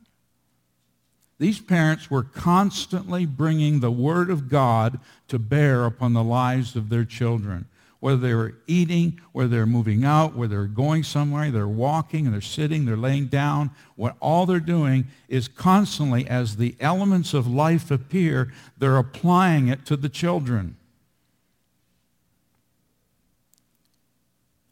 These 1.40 1.60
parents 1.60 2.12
were 2.12 2.22
constantly 2.22 3.26
bringing 3.26 3.80
the 3.80 3.90
Word 3.90 4.30
of 4.30 4.48
God 4.48 5.00
to 5.26 5.36
bear 5.36 5.84
upon 5.84 6.12
the 6.12 6.22
lives 6.22 6.76
of 6.76 6.90
their 6.90 7.04
children 7.04 7.66
whether 8.00 8.18
they 8.18 8.34
were 8.34 8.54
eating, 8.66 9.20
whether 9.32 9.48
they're 9.48 9.66
moving 9.66 10.04
out, 10.04 10.36
whether 10.36 10.56
they're 10.56 10.66
going 10.66 11.02
somewhere, 11.02 11.50
they're 11.50 11.66
walking, 11.66 12.26
and 12.26 12.34
they're 12.34 12.40
sitting, 12.40 12.84
they're 12.84 12.96
laying 12.96 13.26
down. 13.26 13.70
What 13.96 14.16
all 14.20 14.46
they're 14.46 14.60
doing 14.60 15.06
is 15.28 15.48
constantly, 15.48 16.26
as 16.28 16.56
the 16.56 16.76
elements 16.78 17.34
of 17.34 17.46
life 17.46 17.90
appear, 17.90 18.52
they're 18.76 18.98
applying 18.98 19.68
it 19.68 19.84
to 19.86 19.96
the 19.96 20.08
children. 20.08 20.76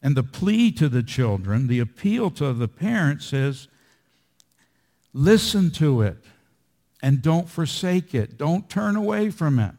And 0.03 0.17
the 0.17 0.23
plea 0.23 0.71
to 0.73 0.89
the 0.89 1.03
children, 1.03 1.67
the 1.67 1.81
appeal 1.81 2.31
to 2.33 2.53
the 2.53 2.69
parents 2.69 3.33
is, 3.33 3.67
listen 5.13 5.71
to 5.73 6.03
it 6.03 6.19
and 7.03 7.23
don't 7.23 7.49
forsake 7.49 8.15
it. 8.15 8.39
Don't 8.39 8.69
turn 8.69 8.95
away 8.95 9.31
from 9.31 9.59
it. 9.59 9.75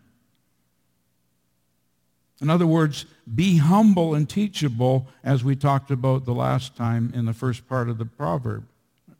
In 2.41 2.49
other 2.49 2.67
words, 2.67 3.05
be 3.33 3.57
humble 3.57 4.13
and 4.13 4.29
teachable, 4.29 5.07
as 5.23 5.43
we 5.43 5.55
talked 5.55 5.89
about 5.89 6.25
the 6.25 6.33
last 6.33 6.75
time 6.75 7.11
in 7.15 7.25
the 7.25 7.33
first 7.33 7.67
part 7.67 7.89
of 7.89 7.97
the 7.97 8.05
proverb, 8.05 8.67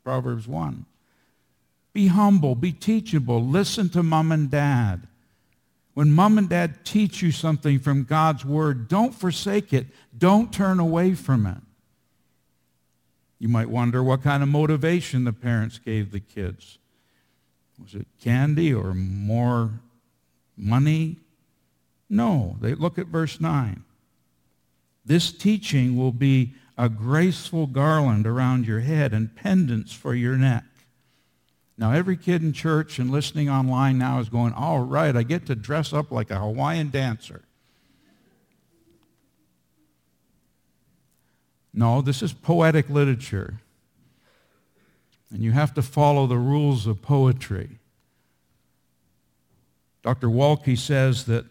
Proverbs 0.04 0.46
1. 0.46 0.86
Be 1.92 2.06
humble, 2.06 2.54
be 2.54 2.72
teachable, 2.72 3.44
listen 3.44 3.88
to 3.90 4.02
mom 4.02 4.30
and 4.30 4.50
dad. 4.50 5.06
When 5.94 6.12
mom 6.12 6.38
and 6.38 6.48
dad 6.48 6.84
teach 6.84 7.22
you 7.22 7.32
something 7.32 7.80
from 7.80 8.04
God's 8.04 8.44
word, 8.44 8.86
don't 8.86 9.14
forsake 9.14 9.72
it. 9.72 9.86
Don't 10.16 10.52
turn 10.52 10.78
away 10.78 11.14
from 11.14 11.44
it. 11.44 11.58
You 13.40 13.48
might 13.48 13.68
wonder 13.68 14.02
what 14.02 14.22
kind 14.22 14.42
of 14.42 14.48
motivation 14.48 15.24
the 15.24 15.32
parents 15.32 15.78
gave 15.78 16.12
the 16.12 16.20
kids. 16.20 16.78
Was 17.82 17.94
it 17.94 18.06
candy 18.22 18.72
or 18.72 18.94
more 18.94 19.80
money, 20.56 21.16
no, 22.08 22.56
they 22.60 22.74
look 22.74 22.98
at 22.98 23.06
verse 23.06 23.40
9. 23.40 23.84
This 25.04 25.32
teaching 25.32 25.96
will 25.96 26.12
be 26.12 26.54
a 26.76 26.88
graceful 26.88 27.66
garland 27.66 28.26
around 28.26 28.66
your 28.66 28.80
head 28.80 29.12
and 29.12 29.34
pendants 29.34 29.92
for 29.92 30.14
your 30.14 30.36
neck. 30.36 30.64
Now, 31.76 31.92
every 31.92 32.16
kid 32.16 32.42
in 32.42 32.52
church 32.52 32.98
and 32.98 33.10
listening 33.10 33.48
online 33.48 33.98
now 33.98 34.18
is 34.20 34.28
going, 34.28 34.52
all 34.52 34.80
right, 34.80 35.16
I 35.16 35.22
get 35.22 35.46
to 35.46 35.54
dress 35.54 35.92
up 35.92 36.10
like 36.10 36.30
a 36.30 36.38
Hawaiian 36.38 36.90
dancer. 36.90 37.42
No, 41.72 42.00
this 42.00 42.22
is 42.22 42.32
poetic 42.32 42.90
literature. 42.90 43.60
And 45.30 45.42
you 45.42 45.52
have 45.52 45.74
to 45.74 45.82
follow 45.82 46.26
the 46.26 46.38
rules 46.38 46.86
of 46.86 47.02
poetry. 47.02 47.78
Dr. 50.02 50.28
Waltke 50.28 50.76
says 50.76 51.24
that 51.26 51.44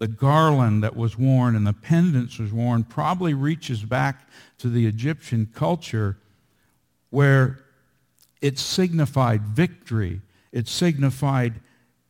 the 0.00 0.08
garland 0.08 0.82
that 0.82 0.96
was 0.96 1.18
worn 1.18 1.54
and 1.54 1.66
the 1.66 1.74
pendants 1.74 2.38
was 2.38 2.50
worn 2.50 2.82
probably 2.82 3.34
reaches 3.34 3.84
back 3.84 4.26
to 4.56 4.70
the 4.70 4.86
Egyptian 4.86 5.46
culture 5.54 6.16
where 7.10 7.58
it 8.40 8.58
signified 8.58 9.42
victory. 9.42 10.22
It 10.52 10.68
signified 10.68 11.60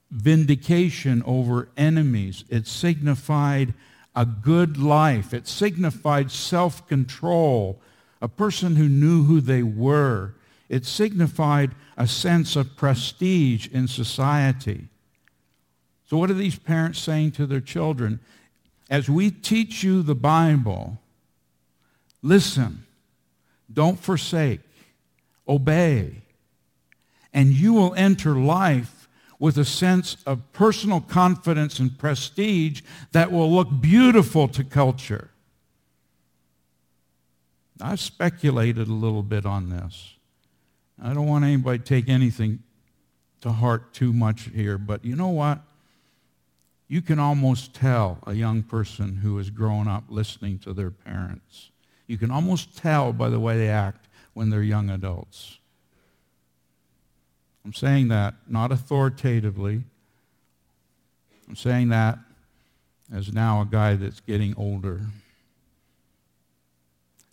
vindication 0.09 1.25
over 1.27 1.69
enemies. 1.77 2.45
It 2.49 2.69
signified 2.69 3.75
a 4.15 4.25
good 4.25 4.79
life. 4.79 5.35
It 5.35 5.49
signified 5.49 6.31
self-control, 6.31 7.81
a 8.23 8.29
person 8.29 8.77
who 8.77 8.89
knew 8.89 9.25
who 9.25 9.41
they 9.41 9.65
were. 9.65 10.37
It 10.69 10.87
signified 10.87 11.73
a 11.97 12.07
sense 12.07 12.55
of 12.55 12.77
prestige 12.77 13.67
in 13.67 13.89
society. 13.89 14.91
So 16.11 16.17
what 16.17 16.29
are 16.29 16.35
these 16.35 16.59
parents 16.59 16.99
saying 16.99 17.33
to 17.33 17.47
their 17.47 17.61
children? 17.61 18.19
As 18.91 19.09
we 19.09 19.31
teach 19.31 19.85
you 19.85 20.03
the 20.03 20.17
Bible, 20.17 20.99
listen, 22.21 22.85
don't 23.73 23.97
forsake, 23.97 24.59
obey, 25.47 26.23
and 27.33 27.53
you 27.53 27.75
will 27.75 27.95
enter 27.95 28.35
life 28.35 29.09
with 29.39 29.57
a 29.57 29.65
sense 29.65 30.17
of 30.27 30.53
personal 30.53 31.01
confidence 31.01 31.79
and 31.79 31.97
prestige 31.97 32.83
that 33.13 33.31
will 33.31 33.49
look 33.49 33.69
beautiful 33.81 34.49
to 34.49 34.65
culture. 34.65 35.31
I've 37.81 38.01
speculated 38.01 38.89
a 38.89 38.93
little 38.93 39.23
bit 39.23 39.47
on 39.47 39.71
this. 39.71 40.15
I 41.01 41.15
don't 41.15 41.29
want 41.29 41.45
anybody 41.45 41.79
to 41.79 41.85
take 41.85 42.09
anything 42.09 42.65
to 43.43 43.53
heart 43.53 43.95
too 43.95 44.13
much 44.13 44.51
here, 44.53 44.77
but 44.77 45.05
you 45.05 45.15
know 45.15 45.29
what? 45.29 45.63
You 46.91 47.01
can 47.01 47.21
almost 47.21 47.73
tell 47.73 48.19
a 48.27 48.35
young 48.35 48.65
person 48.65 49.15
who 49.15 49.37
has 49.37 49.49
grown 49.49 49.87
up 49.87 50.03
listening 50.09 50.59
to 50.59 50.73
their 50.73 50.91
parents. 50.91 51.71
You 52.09 52.19
can 52.19 52.33
almost 52.33 52.77
tell 52.77 53.13
by 53.13 53.29
the 53.29 53.39
way 53.39 53.57
they 53.57 53.69
act 53.69 54.09
when 54.35 54.51
they're 54.51 54.65
young 54.65 54.91
adults. 54.91 55.59
I'm 57.65 57.73
saying 57.73 58.09
that 58.09 58.35
not 58.49 58.73
authoritatively. 58.73 59.85
I'm 61.49 61.55
saying 61.55 61.91
that 61.91 62.19
as 63.15 63.33
now 63.33 63.61
a 63.61 63.67
guy 63.67 63.95
that's 63.95 64.19
getting 64.19 64.53
older. 64.57 65.01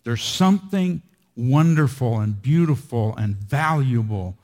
There's 0.04 0.22
something 0.22 1.02
wonderful 1.36 2.20
and 2.20 2.40
beautiful 2.40 3.16
and 3.16 3.34
valuable 3.34 4.36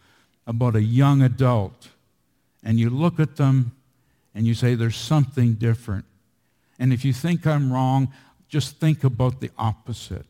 about 0.45 0.75
a 0.75 0.83
young 0.83 1.23
adult. 1.23 1.91
And 2.65 2.81
you 2.81 2.91
look 2.91 3.21
at 3.21 3.37
them 3.37 3.71
and 4.35 4.47
you 4.47 4.55
say 4.55 4.75
there's 4.75 4.97
something 4.97 5.55
different. 5.55 6.05
And 6.79 6.93
if 6.93 7.05
you 7.05 7.13
think 7.13 7.47
I'm 7.47 7.73
wrong, 7.73 8.13
just 8.49 8.77
think 8.79 9.05
about 9.05 9.41
the 9.41 9.51
opposite. 9.57 10.27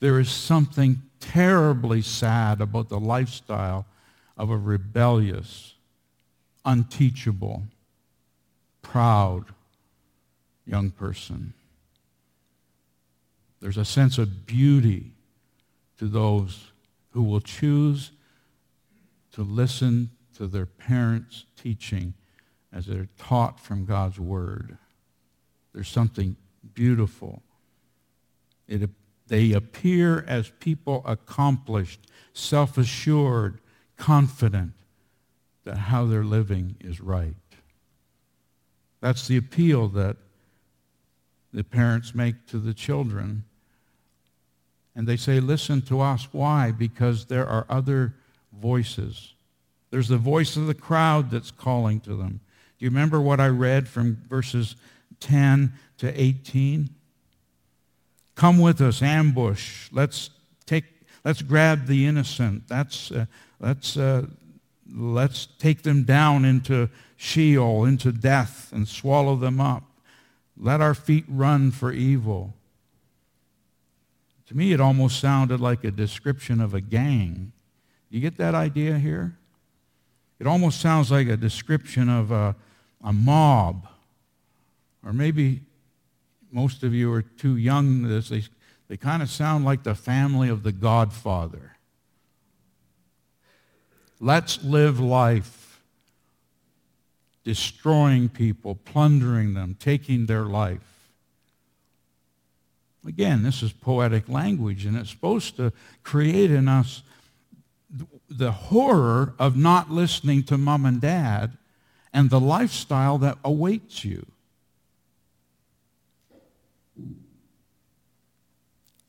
There 0.00 0.18
is 0.18 0.30
something 0.30 1.02
terribly 1.20 2.02
sad 2.02 2.60
about 2.60 2.88
the 2.88 3.00
lifestyle 3.00 3.86
of 4.36 4.50
a 4.50 4.56
rebellious, 4.56 5.74
unteachable, 6.64 7.64
proud 8.82 9.46
young 10.66 10.90
person. 10.90 11.52
There's 13.60 13.76
a 13.76 13.84
sense 13.84 14.18
of 14.18 14.46
beauty 14.46 15.12
to 15.98 16.06
those 16.06 16.70
who 17.10 17.22
will 17.22 17.40
choose 17.40 18.12
to 19.32 19.42
listen 19.42 20.10
to 20.36 20.46
their 20.46 20.66
parents' 20.66 21.44
teaching 21.60 22.14
as 22.72 22.86
they're 22.86 23.08
taught 23.18 23.58
from 23.60 23.84
God's 23.84 24.18
Word. 24.18 24.76
There's 25.72 25.88
something 25.88 26.36
beautiful. 26.74 27.42
It, 28.66 28.88
they 29.26 29.52
appear 29.52 30.24
as 30.26 30.52
people 30.60 31.02
accomplished, 31.04 32.00
self-assured, 32.32 33.58
confident 33.96 34.72
that 35.64 35.76
how 35.76 36.06
they're 36.06 36.24
living 36.24 36.76
is 36.80 37.00
right. 37.00 37.34
That's 39.00 39.28
the 39.28 39.36
appeal 39.36 39.88
that 39.88 40.16
the 41.52 41.64
parents 41.64 42.14
make 42.14 42.46
to 42.48 42.58
the 42.58 42.74
children. 42.74 43.44
And 44.94 45.06
they 45.06 45.16
say, 45.16 45.40
listen 45.40 45.82
to 45.82 46.00
us. 46.00 46.28
Why? 46.32 46.72
Because 46.72 47.26
there 47.26 47.46
are 47.46 47.66
other 47.68 48.14
voices. 48.52 49.34
There's 49.90 50.08
the 50.08 50.18
voice 50.18 50.56
of 50.56 50.66
the 50.66 50.74
crowd 50.74 51.30
that's 51.30 51.50
calling 51.50 52.00
to 52.00 52.16
them. 52.16 52.40
Do 52.78 52.84
you 52.84 52.90
remember 52.90 53.20
what 53.20 53.40
I 53.40 53.48
read 53.48 53.88
from 53.88 54.22
verses 54.28 54.76
10 55.20 55.72
to 55.98 56.20
18? 56.20 56.90
Come 58.36 58.58
with 58.60 58.80
us, 58.80 59.02
ambush. 59.02 59.88
Let's 59.90 60.30
take, 60.64 60.84
let's 61.24 61.42
grab 61.42 61.86
the 61.86 62.06
innocent. 62.06 62.68
That's, 62.68 63.10
uh, 63.10 63.26
let's, 63.58 63.96
uh, 63.96 64.26
let's 64.94 65.46
take 65.58 65.82
them 65.82 66.04
down 66.04 66.44
into 66.44 66.88
Sheol, 67.16 67.84
into 67.84 68.12
death, 68.12 68.72
and 68.72 68.86
swallow 68.86 69.34
them 69.34 69.60
up. 69.60 69.82
Let 70.56 70.80
our 70.80 70.94
feet 70.94 71.24
run 71.28 71.72
for 71.72 71.90
evil. 71.90 72.54
To 74.46 74.56
me, 74.56 74.72
it 74.72 74.80
almost 74.80 75.18
sounded 75.18 75.60
like 75.60 75.82
a 75.82 75.90
description 75.90 76.60
of 76.60 76.74
a 76.74 76.80
gang. 76.80 77.50
You 78.08 78.20
get 78.20 78.38
that 78.38 78.54
idea 78.54 78.98
here? 78.98 79.36
It 80.38 80.46
almost 80.46 80.80
sounds 80.80 81.10
like 81.10 81.26
a 81.26 81.36
description 81.36 82.08
of 82.08 82.30
a, 82.30 82.54
a 83.02 83.12
mob. 83.12 83.86
Or 85.04 85.12
maybe 85.12 85.60
most 86.50 86.82
of 86.82 86.94
you 86.94 87.12
are 87.12 87.22
too 87.22 87.56
young 87.56 88.02
this. 88.02 88.28
They, 88.28 88.44
they 88.88 88.96
kind 88.96 89.22
of 89.22 89.30
sound 89.30 89.64
like 89.64 89.82
the 89.82 89.94
family 89.94 90.48
of 90.48 90.62
the 90.62 90.72
Godfather. 90.72 91.76
Let's 94.20 94.62
live 94.64 94.98
life 94.98 95.80
destroying 97.44 98.28
people, 98.28 98.74
plundering 98.74 99.54
them, 99.54 99.76
taking 99.78 100.26
their 100.26 100.44
life. 100.44 101.08
Again, 103.06 103.42
this 103.42 103.62
is 103.62 103.72
poetic 103.72 104.28
language, 104.28 104.84
and 104.84 104.96
it's 104.96 105.08
supposed 105.08 105.56
to 105.56 105.72
create 106.02 106.50
in 106.50 106.68
us 106.68 107.02
the 108.28 108.52
horror 108.52 109.34
of 109.38 109.56
not 109.56 109.90
listening 109.90 110.42
to 110.42 110.58
mom 110.58 110.84
and 110.84 111.00
dad 111.00 111.56
and 112.12 112.30
the 112.30 112.40
lifestyle 112.40 113.18
that 113.18 113.38
awaits 113.44 114.04
you. 114.04 114.26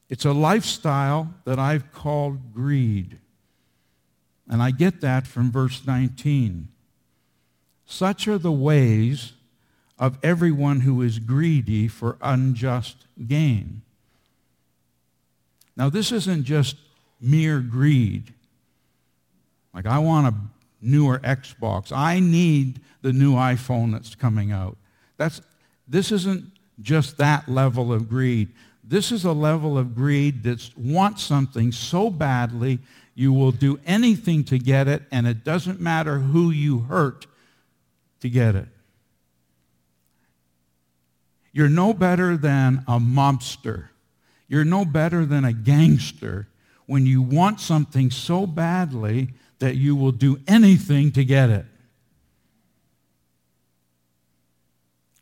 It's 0.09 0.25
a 0.25 0.33
lifestyle 0.33 1.33
that 1.45 1.59
I've 1.59 1.91
called 1.91 2.53
greed. 2.53 3.19
And 4.47 4.63
I 4.63 4.71
get 4.71 5.01
that 5.01 5.27
from 5.27 5.51
verse 5.51 5.85
19. 5.85 6.67
Such 7.85 8.27
are 8.27 8.39
the 8.39 8.51
ways 8.51 9.33
of 9.99 10.17
everyone 10.23 10.81
who 10.81 11.01
is 11.01 11.19
greedy 11.19 11.87
for 11.87 12.17
unjust 12.21 13.05
gain. 13.27 13.83
Now, 15.75 15.89
this 15.89 16.11
isn't 16.11 16.43
just 16.43 16.75
mere 17.21 17.59
greed. 17.59 18.33
Like, 19.73 19.85
I 19.85 19.99
want 19.99 20.27
a 20.27 20.33
newer 20.81 21.19
Xbox. 21.19 21.91
I 21.91 22.19
need 22.19 22.81
the 23.01 23.13
new 23.13 23.33
iPhone 23.33 23.91
that's 23.91 24.15
coming 24.15 24.51
out. 24.51 24.77
That's, 25.17 25.41
this 25.87 26.11
isn't 26.11 26.45
just 26.81 27.17
that 27.17 27.49
level 27.49 27.91
of 27.91 28.09
greed. 28.09 28.49
This 28.83 29.11
is 29.11 29.25
a 29.25 29.33
level 29.33 29.77
of 29.77 29.95
greed 29.95 30.43
that 30.43 30.69
wants 30.77 31.23
something 31.23 31.71
so 31.71 32.09
badly 32.09 32.79
you 33.15 33.33
will 33.33 33.51
do 33.51 33.79
anything 33.85 34.45
to 34.45 34.57
get 34.57 34.87
it, 34.87 35.03
and 35.11 35.27
it 35.27 35.43
doesn't 35.43 35.81
matter 35.81 36.19
who 36.19 36.51
you 36.51 36.79
hurt 36.79 37.27
to 38.21 38.29
get 38.29 38.55
it. 38.55 38.67
You're 41.51 41.69
no 41.69 41.93
better 41.93 42.37
than 42.37 42.83
a 42.87 42.99
mobster. 42.99 43.89
You're 44.47 44.65
no 44.65 44.85
better 44.85 45.25
than 45.25 45.43
a 45.43 45.53
gangster 45.53 46.47
when 46.85 47.05
you 47.05 47.21
want 47.21 47.59
something 47.59 48.09
so 48.09 48.47
badly 48.47 49.29
that 49.59 49.75
you 49.75 49.95
will 49.95 50.11
do 50.11 50.39
anything 50.47 51.11
to 51.11 51.23
get 51.23 51.49
it. 51.49 51.65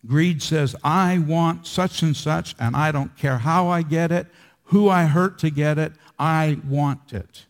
Greed 0.06 0.42
says, 0.42 0.76
I 0.84 1.18
want 1.18 1.68
such 1.68 2.02
and 2.02 2.16
such, 2.16 2.56
and 2.60 2.76
I 2.76 2.92
don't 2.92 3.18
care 3.18 3.40
how 3.40 3.68
I 3.68 3.82
get 3.82 4.12
it, 4.12 4.28
who 4.66 4.88
I 4.88 5.06
hurt 5.06 5.40
to 5.40 5.50
get 5.50 5.78
it. 5.78 5.92
I 6.18 6.60
want 6.68 7.14
it. 7.14 7.46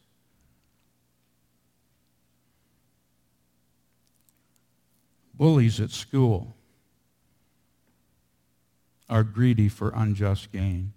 Bullies 5.35 5.79
at 5.79 5.91
school 5.91 6.55
are 9.07 9.23
greedy 9.23 9.69
for 9.69 9.91
unjust 9.95 10.51
gain. 10.51 10.93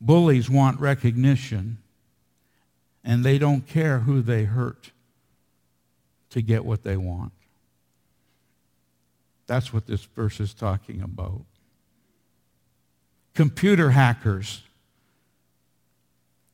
Bullies 0.00 0.48
want 0.48 0.80
recognition, 0.80 1.79
and 3.04 3.24
they 3.24 3.38
don't 3.38 3.66
care 3.66 4.00
who 4.00 4.22
they 4.22 4.44
hurt 4.44 4.90
to 6.30 6.42
get 6.42 6.64
what 6.64 6.82
they 6.82 6.96
want. 6.96 7.32
That's 9.46 9.72
what 9.72 9.86
this 9.86 10.04
verse 10.04 10.38
is 10.38 10.54
talking 10.54 11.02
about. 11.02 11.42
Computer 13.34 13.90
hackers. 13.90 14.62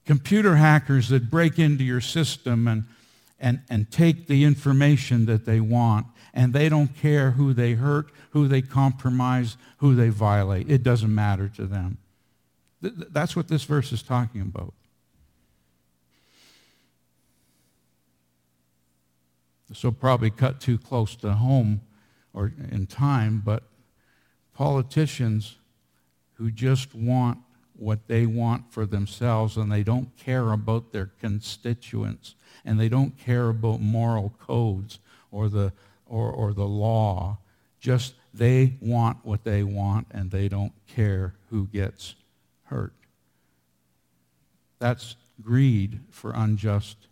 Computer 0.07 0.57
hackers 0.57 1.09
that 1.09 1.31
break 1.31 1.59
into 1.59 1.85
your 1.85 2.01
system 2.01 2.69
and, 2.69 2.85
and, 3.41 3.61
and 3.69 3.91
take 3.91 4.29
the 4.29 4.45
information 4.45 5.27
that 5.27 5.45
they 5.45 5.61
want, 5.61 6.07
and 6.33 6.53
they 6.53 6.69
don't 6.69 6.97
care 6.97 7.33
who 7.33 7.53
they 7.53 7.73
hurt, 7.73 8.07
who 8.31 8.49
they 8.49 8.63
compromise, 8.63 9.57
who 9.79 9.95
they 9.95 10.09
violate. 10.09 10.71
It 10.71 10.83
doesn't 10.83 11.15
matter 11.15 11.49
to 11.57 11.67
them. 11.67 11.99
That's 12.81 13.35
what 13.35 13.49
this 13.49 13.65
verse 13.65 13.93
is 13.93 14.03
talking 14.03 14.43
about. 14.43 14.73
So 19.73 19.91
probably 19.91 20.31
cut 20.31 20.61
too 20.61 20.79
close 20.79 21.17
to 21.17 21.33
home 21.33 21.81
or 22.33 22.53
in 22.71 22.87
time, 22.87 23.43
but 23.45 23.65
politicians 24.55 25.57
who 26.35 26.51
just 26.51 26.95
want 26.95 27.39
what 27.75 28.09
they 28.09 28.27
want 28.27 28.73
for 28.73 28.87
themselves 28.87 29.57
and 29.57 29.71
they 29.71 29.83
don't 29.83 30.17
care 30.17 30.53
about 30.53 30.93
their 30.93 31.11
constituents 31.21 32.35
and 32.65 32.79
they 32.79 32.89
don't 32.89 33.19
care 33.19 33.49
about 33.49 33.81
moral 33.81 34.35
codes 34.39 34.99
or 35.31 35.49
the, 35.49 35.73
or, 36.07 36.31
or 36.31 36.53
the 36.55 36.67
law. 36.67 37.39
Just 37.81 38.15
they 38.33 38.75
want 38.81 39.19
what 39.25 39.45
they 39.45 39.63
want 39.63 40.07
and 40.11 40.31
they 40.31 40.49
don't 40.49 40.73
care 40.87 41.35
who 41.51 41.67
gets 41.67 42.15
hurt. 42.65 42.95
That's 44.79 45.17
greed 45.43 46.01
for 46.11 46.33
unjust 46.33 47.09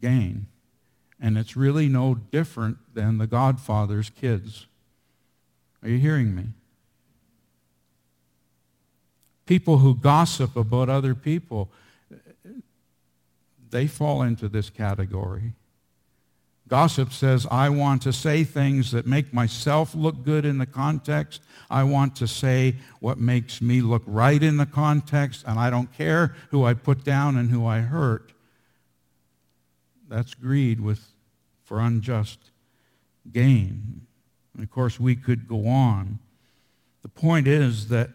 gain. 0.00 0.46
And 1.20 1.36
it's 1.36 1.56
really 1.56 1.88
no 1.88 2.14
different 2.14 2.78
than 2.94 3.18
the 3.18 3.26
Godfather's 3.26 4.10
kids. 4.10 4.66
Are 5.82 5.88
you 5.88 5.98
hearing 5.98 6.34
me? 6.34 6.44
People 9.46 9.78
who 9.78 9.94
gossip 9.94 10.56
about 10.56 10.88
other 10.88 11.14
people, 11.14 11.70
they 13.70 13.86
fall 13.86 14.22
into 14.22 14.48
this 14.48 14.70
category. 14.70 15.54
Gossip 16.68 17.12
says, 17.12 17.46
I 17.50 17.70
want 17.70 18.02
to 18.02 18.12
say 18.12 18.44
things 18.44 18.92
that 18.92 19.06
make 19.06 19.32
myself 19.32 19.94
look 19.94 20.22
good 20.22 20.44
in 20.44 20.58
the 20.58 20.66
context. 20.66 21.40
I 21.70 21.84
want 21.84 22.14
to 22.16 22.28
say 22.28 22.76
what 23.00 23.18
makes 23.18 23.62
me 23.62 23.80
look 23.80 24.02
right 24.06 24.42
in 24.42 24.58
the 24.58 24.66
context, 24.66 25.44
and 25.46 25.58
I 25.58 25.70
don't 25.70 25.92
care 25.94 26.34
who 26.50 26.64
I 26.64 26.74
put 26.74 27.04
down 27.04 27.38
and 27.38 27.50
who 27.50 27.66
I 27.66 27.80
hurt. 27.80 28.32
That's 30.08 30.34
greed 30.34 30.80
with, 30.80 31.12
for 31.64 31.80
unjust 31.80 32.38
gain. 33.30 34.06
And 34.54 34.62
of 34.62 34.70
course, 34.70 34.98
we 34.98 35.14
could 35.14 35.46
go 35.46 35.68
on. 35.68 36.18
The 37.02 37.08
point 37.08 37.46
is 37.46 37.88
that 37.88 38.10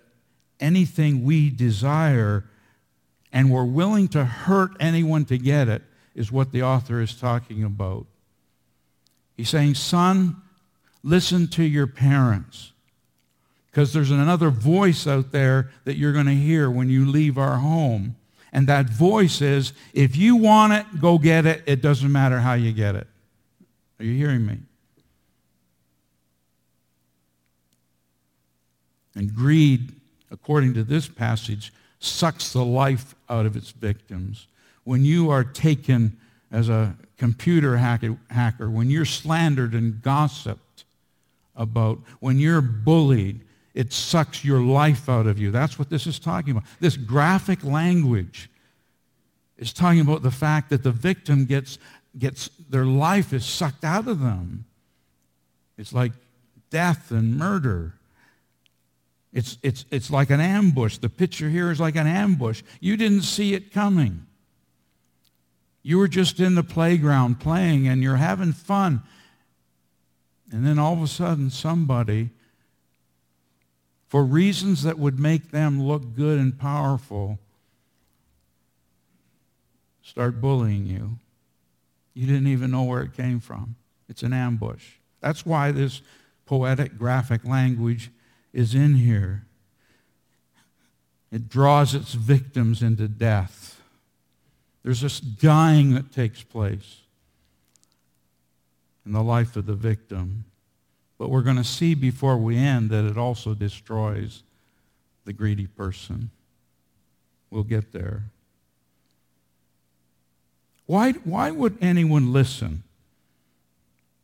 anything 0.60 1.24
we 1.24 1.50
desire 1.50 2.46
and 3.32 3.50
we're 3.50 3.64
willing 3.64 4.08
to 4.10 4.26
hurt 4.26 4.72
anyone 4.80 5.26
to 5.26 5.38
get 5.38 5.68
it 5.68 5.82
is 6.16 6.32
what 6.32 6.52
the 6.52 6.64
author 6.64 7.02
is 7.02 7.16
talking 7.16 7.64
about. 7.64 8.06
He's 9.36 9.50
saying, 9.50 9.76
son, 9.76 10.42
listen 11.02 11.48
to 11.50 11.64
your 11.64 11.88
parents. 11.88 12.72
Because 13.72 13.92
there's 13.92 14.12
another 14.12 14.52
voice 14.52 15.08
out 15.08 15.32
there 15.32 15.72
that 15.86 15.98
you're 15.98 16.14
going 16.14 16.28
to 16.28 16.36
hear 16.36 16.70
when 16.70 16.90
you 16.90 17.10
leave 17.10 17.40
our 17.40 17.58
home. 17.58 18.16
And 18.54 18.68
that 18.68 18.88
voice 18.88 19.42
is, 19.42 19.74
if 19.94 20.16
you 20.16 20.36
want 20.36 20.74
it, 20.74 21.02
go 21.02 21.18
get 21.18 21.46
it. 21.48 21.64
It 21.66 21.82
doesn't 21.82 22.12
matter 22.12 22.40
how 22.40 22.54
you 22.54 22.72
get 22.72 22.96
it. 22.96 23.08
Are 24.00 24.06
you 24.06 24.14
hearing 24.14 24.46
me? 24.46 24.60
And 29.16 29.36
greed, 29.36 29.92
according 30.32 30.76
to 30.76 30.84
this 30.84 31.08
passage, 31.08 31.74
sucks 32.00 32.54
the 32.54 32.64
life 32.64 33.16
out 33.28 33.46
of 33.46 33.56
its 33.56 33.72
victims. 33.72 34.48
When 34.84 35.04
you 35.04 35.32
are 35.32 35.44
taken 35.44 36.16
as 36.52 36.70
a 36.70 36.96
computer 37.18 37.78
hacker, 37.78 38.70
when 38.70 38.92
you're 38.92 39.06
slandered 39.06 39.74
and 39.74 40.02
gossiped 40.02 40.84
about, 41.56 42.00
when 42.20 42.38
you're 42.38 42.62
bullied, 42.62 43.42
it 43.74 43.92
sucks 43.92 44.46
your 44.46 44.60
life 44.60 45.10
out 45.10 45.26
of 45.26 45.40
you. 45.40 45.52
That's 45.52 45.80
what 45.80 45.90
this 45.90 46.06
is 46.06 46.20
talking 46.20 46.52
about. 46.52 46.64
This 46.80 46.96
graphic 46.96 47.64
language 47.64 48.50
is 49.58 49.74
talking 49.74 50.02
about 50.02 50.22
the 50.22 50.32
fact 50.32 50.70
that 50.70 50.84
the 50.84 50.92
victim 50.92 51.46
gets, 51.46 51.80
gets 52.18 52.50
their 52.70 52.86
life 52.86 53.34
is 53.34 53.46
sucked 53.46 53.84
out 53.84 54.08
of 54.08 54.20
them. 54.20 54.66
It's 55.78 55.94
like 55.94 56.12
death 56.70 57.12
and 57.12 57.38
murder. 57.38 57.96
It's, 59.32 59.58
it's, 59.64 59.86
it's 59.90 60.12
like 60.12 60.30
an 60.30 60.40
ambush. 60.40 60.98
The 60.98 61.10
picture 61.10 61.50
here 61.50 61.72
is 61.72 61.80
like 61.80 61.96
an 61.96 62.06
ambush. 62.06 62.62
You 62.80 62.96
didn't 62.96 63.24
see 63.24 63.56
it 63.56 63.74
coming. 63.74 64.28
You 65.82 65.98
were 65.98 66.08
just 66.08 66.40
in 66.40 66.56
the 66.56 66.64
playground 66.64 67.40
playing 67.40 67.88
and 67.88 68.04
you're 68.04 68.18
having 68.18 68.54
fun. 68.54 69.02
And 70.52 70.66
then 70.66 70.78
all 70.78 70.94
of 70.94 71.02
a 71.02 71.08
sudden, 71.08 71.50
somebody, 71.50 72.30
for 74.14 74.24
reasons 74.24 74.84
that 74.84 75.00
would 75.00 75.20
make 75.20 75.50
them 75.50 75.82
look 75.82 76.16
good 76.16 76.38
and 76.38 76.60
powerful, 76.60 77.40
start 80.04 80.40
bullying 80.40 80.86
you. 80.86 81.18
You 82.14 82.28
didn't 82.28 82.46
even 82.46 82.70
know 82.70 82.84
where 82.84 83.02
it 83.02 83.18
came 83.18 83.40
from. 83.40 83.76
It's 84.08 84.22
an 84.22 84.32
ambush. 84.32 84.84
That's 85.20 85.48
why 85.48 85.72
this 85.72 86.04
poetic 86.46 86.96
graphic 86.96 87.44
language 87.44 88.12
is 88.54 88.76
in 88.76 88.94
here. 88.94 89.46
It 91.32 91.50
draws 91.50 91.96
its 91.96 92.14
victims 92.14 92.84
into 92.84 93.08
death. 93.08 93.82
There's 94.84 95.02
this 95.02 95.20
dying 95.20 95.96
that 95.96 96.12
takes 96.12 96.44
place 96.44 96.98
in 99.08 99.12
the 99.12 99.24
life 99.24 99.56
of 99.56 99.66
the 99.66 99.74
victim. 99.74 100.46
But 101.24 101.30
we're 101.30 101.42
going 101.42 101.56
to 101.56 101.64
see 101.64 101.94
before 101.94 102.36
we 102.36 102.58
end 102.58 102.90
that 102.90 103.06
it 103.06 103.18
also 103.18 103.54
destroys 103.54 104.44
the 105.24 105.32
greedy 105.32 105.68
person. 105.68 106.32
We'll 107.50 107.64
get 107.64 107.94
there. 107.94 108.24
Why, 110.86 111.14
why 111.14 111.50
would 111.50 111.78
anyone 111.80 112.34
listen 112.34 112.84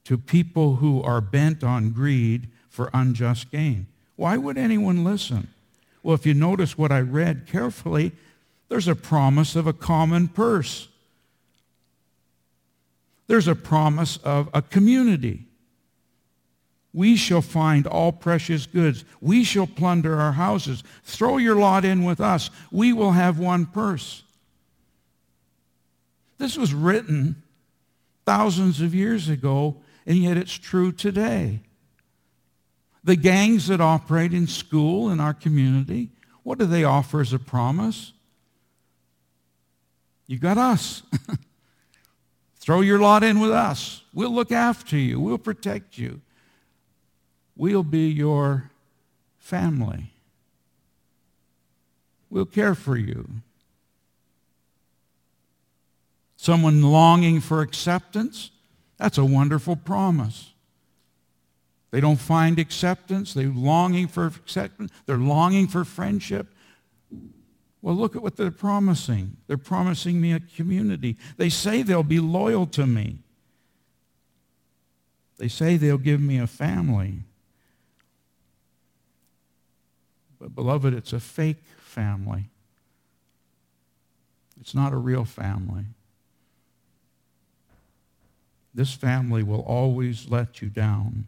to 0.04 0.18
people 0.18 0.76
who 0.76 1.02
are 1.02 1.22
bent 1.22 1.64
on 1.64 1.92
greed 1.92 2.50
for 2.70 2.90
unjust 2.94 3.50
gain? 3.50 3.88
Why 4.18 4.36
would 4.36 4.58
anyone 4.58 5.06
listen? 5.06 5.48
Well, 6.04 6.16
if 6.16 6.26
you 6.26 6.34
notice 6.34 6.78
what 6.78 6.92
I 6.92 7.00
read 7.00 7.48
carefully, 7.48 8.12
there's 8.68 8.90
a 8.90 8.96
promise 8.96 9.56
of 9.56 9.68
a 9.68 9.72
common 9.72 10.28
purse. 10.28 10.90
There's 13.28 13.48
a 13.48 13.56
promise 13.56 14.18
of 14.18 14.50
a 14.54 14.62
community. 14.62 15.46
We 16.94 17.16
shall 17.16 17.42
find 17.42 17.86
all 17.86 18.12
precious 18.12 18.66
goods. 18.66 19.06
We 19.22 19.44
shall 19.44 19.68
plunder 19.68 20.20
our 20.20 20.32
houses. 20.32 20.84
Throw 21.04 21.38
your 21.38 21.56
lot 21.56 21.86
in 21.86 22.04
with 22.04 22.20
us. 22.20 22.50
We 22.72 22.94
will 22.94 23.12
have 23.12 23.38
one 23.38 23.66
purse. 23.68 24.24
This 26.40 26.58
was 26.58 26.74
written 26.74 27.44
thousands 28.26 28.82
of 28.82 28.96
years 28.96 29.30
ago, 29.30 29.78
and 30.06 30.18
yet 30.18 30.38
it's 30.38 30.58
true 30.58 30.92
today. 30.92 31.60
The 33.04 33.16
gangs 33.16 33.68
that 33.68 33.82
operate 33.82 34.34
in 34.34 34.48
school 34.48 35.12
in 35.12 35.20
our 35.20 35.34
community, 35.34 36.10
what 36.44 36.58
do 36.58 36.66
they 36.66 36.84
offer 36.84 37.22
as 37.22 37.34
a 37.34 37.40
promise? 37.40 38.14
You 40.28 40.40
got 40.40 40.58
us. 40.58 41.04
Throw 42.58 42.82
your 42.82 43.00
lot 43.00 43.24
in 43.24 43.40
with 43.40 43.52
us. 43.52 44.04
We'll 44.14 44.34
look 44.34 44.52
after 44.52 44.98
you. 44.98 45.20
We'll 45.20 45.38
protect 45.38 45.98
you. 45.98 46.22
We'll 47.60 47.84
be 47.84 48.08
your 48.08 48.72
family. 49.38 50.14
We'll 52.30 52.46
care 52.46 52.74
for 52.74 52.96
you. 52.96 53.28
Someone 56.38 56.82
longing 56.82 57.42
for 57.42 57.60
acceptance, 57.60 58.52
that's 58.96 59.18
a 59.18 59.26
wonderful 59.26 59.76
promise. 59.76 60.54
They 61.92 62.00
don't 62.00 62.16
find 62.16 62.60
acceptance. 62.60 63.34
They're 63.34 63.50
longing 63.50 64.08
for 64.08 64.28
acceptance. 64.28 64.94
They're 65.06 65.18
longing 65.18 65.68
for 65.68 65.84
friendship. 65.84 66.48
Well, 67.82 67.96
look 67.96 68.16
at 68.16 68.22
what 68.22 68.38
they're 68.38 68.52
promising. 68.52 69.36
They're 69.48 69.58
promising 69.58 70.22
me 70.22 70.32
a 70.32 70.40
community. 70.40 71.18
They 71.36 71.50
say 71.50 71.82
they'll 71.82 72.04
be 72.04 72.22
loyal 72.22 72.68
to 72.68 72.88
me. 72.88 73.18
They 75.38 75.50
say 75.50 75.76
they'll 75.76 75.98
give 75.98 76.22
me 76.22 76.38
a 76.40 76.48
family. 76.48 77.26
But, 80.40 80.56
beloved, 80.56 80.94
it's 80.94 81.14
a 81.14 81.20
fake 81.20 81.64
family. 81.80 82.46
It's 84.60 84.74
not 84.74 84.94
a 84.94 84.98
real 84.98 85.26
family. 85.26 85.86
This 88.74 88.94
family 88.94 89.44
will 89.44 89.62
always 89.62 90.30
let 90.30 90.62
you 90.62 90.70
down. 90.70 91.26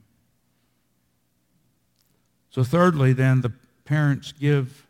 So, 2.50 2.64
thirdly, 2.64 3.14
then, 3.14 3.42
the 3.42 3.54
parents 3.86 4.32
give 4.32 4.86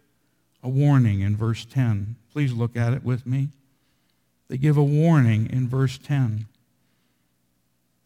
a 0.63 0.69
warning 0.69 1.21
in 1.21 1.35
verse 1.35 1.65
10. 1.65 2.15
Please 2.31 2.53
look 2.53 2.75
at 2.75 2.93
it 2.93 3.03
with 3.03 3.25
me. 3.25 3.49
They 4.47 4.57
give 4.57 4.77
a 4.77 4.83
warning 4.83 5.49
in 5.49 5.67
verse 5.67 5.97
10. 5.97 6.47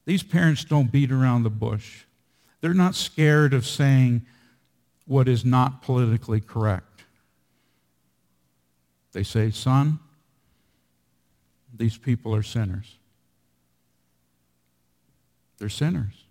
These 0.05 0.23
parents 0.23 0.63
don't 0.63 0.91
beat 0.91 1.11
around 1.11 1.43
the 1.43 1.49
bush. 1.49 2.03
They're 2.61 2.73
not 2.73 2.95
scared 2.95 3.53
of 3.53 3.65
saying 3.65 4.25
what 5.05 5.27
is 5.27 5.45
not 5.45 5.81
politically 5.81 6.39
correct. 6.41 7.03
They 9.11 9.23
say, 9.23 9.51
son, 9.51 9.99
these 11.73 11.97
people 11.97 12.35
are 12.35 12.43
sinners. 12.43 12.97
They're 15.57 15.69
sinners. 15.69 16.25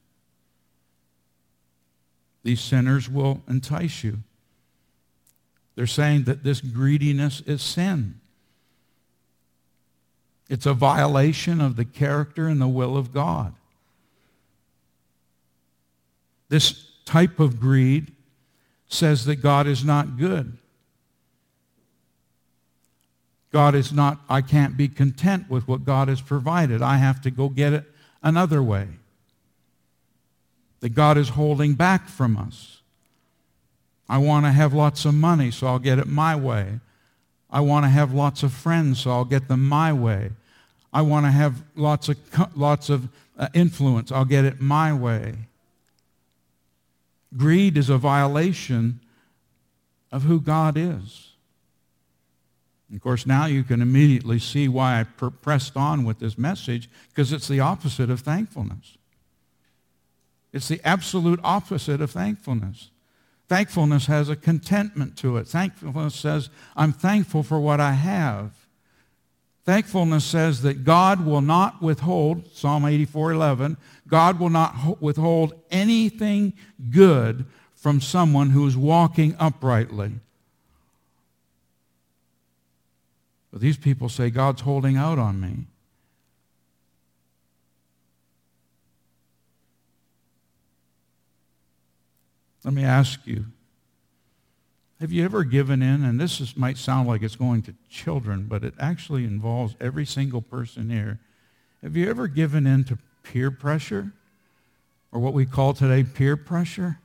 These 2.42 2.60
sinners 2.60 3.08
will 3.08 3.42
entice 3.48 4.04
you. 4.04 4.18
They're 5.76 5.86
saying 5.86 6.24
that 6.24 6.44
this 6.44 6.60
greediness 6.60 7.40
is 7.46 7.62
sin. 7.62 8.20
It's 10.48 10.66
a 10.66 10.74
violation 10.74 11.60
of 11.60 11.76
the 11.76 11.84
character 11.84 12.48
and 12.48 12.60
the 12.60 12.68
will 12.68 12.96
of 12.96 13.12
God. 13.12 13.54
This 16.48 16.90
type 17.06 17.40
of 17.40 17.58
greed 17.58 18.12
says 18.88 19.24
that 19.26 19.36
God 19.36 19.66
is 19.66 19.84
not 19.84 20.16
good. 20.18 20.56
God 23.52 23.74
is 23.76 23.92
not, 23.92 24.18
I 24.28 24.40
can't 24.40 24.76
be 24.76 24.88
content 24.88 25.48
with 25.48 25.68
what 25.68 25.84
God 25.84 26.08
has 26.08 26.20
provided. 26.20 26.82
I 26.82 26.96
have 26.96 27.22
to 27.22 27.30
go 27.30 27.48
get 27.48 27.72
it 27.72 27.84
another 28.22 28.62
way. 28.62 28.88
That 30.80 30.90
God 30.90 31.16
is 31.16 31.30
holding 31.30 31.74
back 31.74 32.08
from 32.08 32.36
us. 32.36 32.80
I 34.08 34.18
want 34.18 34.44
to 34.44 34.50
have 34.50 34.74
lots 34.74 35.04
of 35.04 35.14
money, 35.14 35.50
so 35.50 35.68
I'll 35.68 35.78
get 35.78 35.98
it 35.98 36.08
my 36.08 36.34
way. 36.34 36.80
I 37.48 37.60
want 37.60 37.84
to 37.84 37.90
have 37.90 38.12
lots 38.12 38.42
of 38.42 38.52
friends, 38.52 39.00
so 39.00 39.12
I'll 39.12 39.24
get 39.24 39.46
them 39.46 39.66
my 39.68 39.92
way. 39.92 40.32
I 40.92 41.02
want 41.02 41.26
to 41.26 41.30
have 41.30 41.62
lots 41.76 42.08
of, 42.08 42.18
lots 42.56 42.90
of 42.90 43.08
uh, 43.38 43.48
influence, 43.54 44.12
I'll 44.12 44.24
get 44.24 44.44
it 44.44 44.60
my 44.60 44.92
way. 44.92 45.34
Greed 47.36 47.76
is 47.76 47.88
a 47.88 47.98
violation 47.98 49.00
of 50.12 50.22
who 50.22 50.40
God 50.40 50.76
is. 50.76 51.32
Of 52.94 53.00
course, 53.00 53.26
now 53.26 53.46
you 53.46 53.64
can 53.64 53.82
immediately 53.82 54.38
see 54.38 54.68
why 54.68 55.00
I 55.00 55.04
per- 55.04 55.30
pressed 55.30 55.76
on 55.76 56.04
with 56.04 56.20
this 56.20 56.38
message, 56.38 56.88
because 57.08 57.32
it's 57.32 57.48
the 57.48 57.60
opposite 57.60 58.10
of 58.10 58.20
thankfulness. 58.20 58.96
It's 60.52 60.68
the 60.68 60.80
absolute 60.84 61.40
opposite 61.42 62.00
of 62.00 62.12
thankfulness. 62.12 62.90
Thankfulness 63.48 64.06
has 64.06 64.28
a 64.28 64.36
contentment 64.36 65.16
to 65.18 65.36
it. 65.36 65.48
Thankfulness 65.48 66.14
says, 66.14 66.50
I'm 66.76 66.92
thankful 66.92 67.42
for 67.42 67.58
what 67.58 67.80
I 67.80 67.92
have. 67.92 68.52
Thankfulness 69.64 70.24
says 70.24 70.60
that 70.62 70.84
God 70.84 71.24
will 71.24 71.40
not 71.40 71.80
withhold, 71.80 72.50
Psalm 72.52 72.84
84:11, 72.84 73.78
God 74.06 74.38
will 74.38 74.50
not 74.50 75.00
withhold 75.00 75.54
anything 75.70 76.52
good 76.90 77.46
from 77.74 78.00
someone 78.00 78.50
who 78.50 78.66
is 78.66 78.76
walking 78.76 79.34
uprightly. 79.38 80.12
But 83.50 83.62
these 83.62 83.78
people 83.78 84.08
say 84.08 84.30
God's 84.30 84.62
holding 84.62 84.96
out 84.96 85.18
on 85.18 85.40
me. 85.40 85.66
Let 92.64 92.74
me 92.74 92.84
ask 92.84 93.26
you, 93.26 93.46
have 95.00 95.10
you 95.12 95.24
ever 95.24 95.44
given 95.44 95.82
in? 95.82 96.04
And 96.04 96.20
this 96.20 96.40
is, 96.40 96.56
might 96.56 96.78
sound 96.78 97.08
like 97.08 97.22
it's 97.22 97.36
going 97.36 97.62
to 97.62 97.74
children, 97.90 98.46
but 98.48 98.62
it 98.62 98.74
actually 98.78 99.24
involves 99.24 99.74
every 99.80 100.06
single 100.06 100.40
person 100.40 100.88
here. 100.88 101.18
Have 101.82 101.96
you 101.96 102.08
ever 102.08 102.28
given 102.28 102.66
in 102.66 102.84
to 102.84 102.98
peer 103.22 103.50
pressure? 103.50 104.12
Or 105.12 105.20
what 105.20 105.34
we 105.34 105.46
call 105.46 105.74
today 105.74 106.04
peer 106.04 106.36
pressure? 106.36 106.98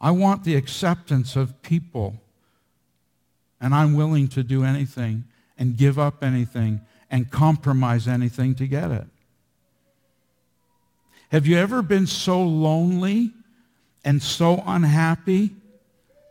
I 0.00 0.10
want 0.10 0.44
the 0.44 0.56
acceptance 0.56 1.36
of 1.36 1.62
people, 1.62 2.20
and 3.60 3.74
I'm 3.74 3.94
willing 3.94 4.28
to 4.28 4.42
do 4.42 4.62
anything 4.62 5.24
and 5.58 5.76
give 5.76 5.98
up 5.98 6.22
anything 6.22 6.80
and 7.10 7.30
compromise 7.30 8.06
anything 8.06 8.54
to 8.56 8.66
get 8.66 8.90
it. 8.90 9.06
Have 11.30 11.46
you 11.46 11.56
ever 11.56 11.82
been 11.82 12.06
so 12.06 12.42
lonely 12.42 13.32
and 14.06 14.22
so 14.22 14.62
unhappy 14.66 15.50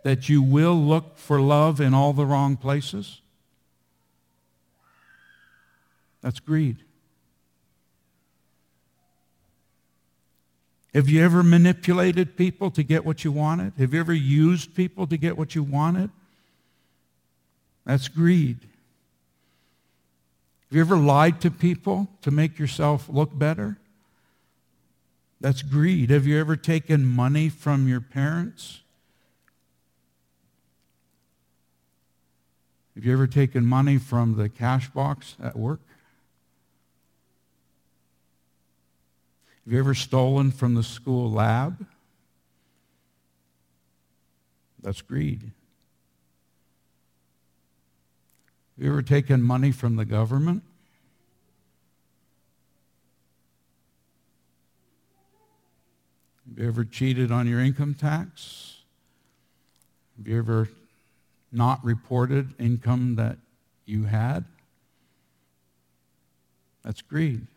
that 0.04 0.30
you 0.30 0.42
will 0.42 0.76
look 0.76 1.18
for 1.18 1.42
love 1.42 1.82
in 1.82 1.94
all 1.94 2.14
the 2.14 2.26
wrong 2.26 2.56
places? 2.56 3.20
That's 6.22 6.40
greed. 6.40 6.78
Have 10.94 11.10
you 11.10 11.22
ever 11.22 11.44
manipulated 11.44 12.38
people 12.38 12.72
to 12.72 12.82
get 12.82 13.04
what 13.04 13.26
you 13.26 13.32
wanted? 13.34 13.74
Have 13.78 13.94
you 13.94 14.00
ever 14.00 14.14
used 14.14 14.74
people 14.74 15.06
to 15.08 15.18
get 15.18 15.38
what 15.38 15.54
you 15.54 15.62
wanted? 15.62 16.10
That's 17.86 18.08
greed. 18.08 18.60
Have 20.70 20.78
you 20.78 20.80
ever 20.80 20.96
lied 20.96 21.42
to 21.42 21.52
people 21.52 22.08
to 22.22 22.32
make 22.32 22.58
yourself 22.58 23.10
look 23.10 23.38
better? 23.38 23.78
That's 25.42 25.62
greed. 25.62 26.10
Have 26.10 26.26
you 26.26 26.40
ever 26.40 26.56
taken 26.56 27.06
money 27.06 27.50
from 27.50 27.88
your 27.88 28.02
parents? 28.02 28.82
Have 32.96 33.04
you 33.04 33.12
ever 33.12 33.28
taken 33.28 33.66
money 33.66 33.98
from 33.98 34.38
the 34.38 34.48
cash 34.48 34.90
box 34.90 35.36
at 35.44 35.58
work? 35.58 35.82
Have 39.66 39.74
you 39.74 39.80
ever 39.80 39.94
stolen 39.94 40.52
from 40.52 40.76
the 40.76 40.84
school 40.84 41.30
lab? 41.30 41.86
That's 44.82 45.02
greed. 45.02 45.52
Have 48.78 48.86
you 48.86 48.92
ever 48.92 49.02
taken 49.02 49.42
money 49.42 49.72
from 49.72 49.96
the 49.96 50.06
government? 50.06 50.64
Have 56.48 56.60
you 56.60 56.68
ever 56.68 56.86
cheated 56.86 57.32
on 57.32 57.48
your 57.48 57.60
income 57.60 57.94
tax? 57.94 58.78
Have 60.18 60.28
you 60.28 60.38
ever 60.38 60.70
not 61.52 61.84
reported 61.84 62.54
income 62.60 63.16
that 63.16 63.38
you 63.86 64.04
had? 64.04 64.46
That's 66.84 67.02
greed. 67.02 67.48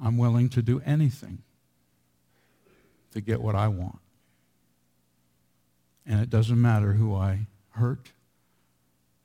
I'm 0.00 0.16
willing 0.16 0.48
to 0.50 0.62
do 0.62 0.80
anything 0.86 1.42
to 3.12 3.20
get 3.20 3.40
what 3.40 3.54
I 3.54 3.68
want. 3.68 3.98
And 6.06 6.20
it 6.20 6.30
doesn't 6.30 6.60
matter 6.60 6.92
who 6.92 7.14
I 7.14 7.46
hurt. 7.70 8.12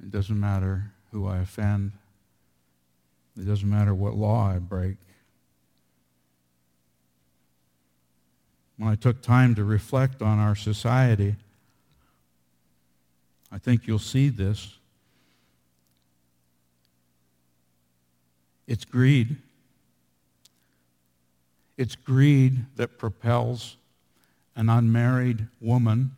It 0.01 0.11
doesn't 0.11 0.39
matter 0.39 0.91
who 1.11 1.27
I 1.27 1.37
offend. 1.37 1.93
It 3.39 3.45
doesn't 3.45 3.69
matter 3.69 3.93
what 3.93 4.15
law 4.15 4.49
I 4.49 4.57
break. 4.57 4.97
When 8.77 8.89
I 8.89 8.95
took 8.95 9.21
time 9.21 9.55
to 9.55 9.63
reflect 9.63 10.21
on 10.21 10.39
our 10.39 10.55
society, 10.55 11.35
I 13.51 13.57
think 13.57 13.87
you'll 13.87 13.99
see 13.99 14.29
this. 14.29 14.77
It's 18.67 18.83
greed. 18.83 19.37
It's 21.77 21.95
greed 21.95 22.65
that 22.75 22.97
propels 22.97 23.77
an 24.55 24.69
unmarried 24.69 25.47
woman 25.61 26.15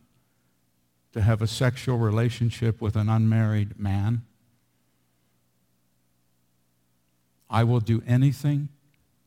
to 1.12 1.20
have 1.20 1.42
a 1.42 1.46
sexual 1.46 1.98
relationship 1.98 2.80
with 2.80 2.96
an 2.96 3.08
unmarried 3.08 3.78
man. 3.78 4.22
I 7.50 7.64
will 7.64 7.80
do 7.80 8.02
anything 8.06 8.68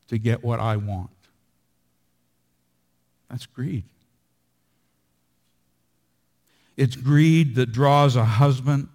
to 0.08 0.18
get 0.18 0.44
what 0.44 0.60
I 0.60 0.76
want. 0.76 1.11
That's 3.32 3.46
greed. 3.46 3.84
It's 6.76 6.96
greed 6.96 7.54
that 7.54 7.72
draws 7.72 8.14
a 8.14 8.26
husband 8.26 8.88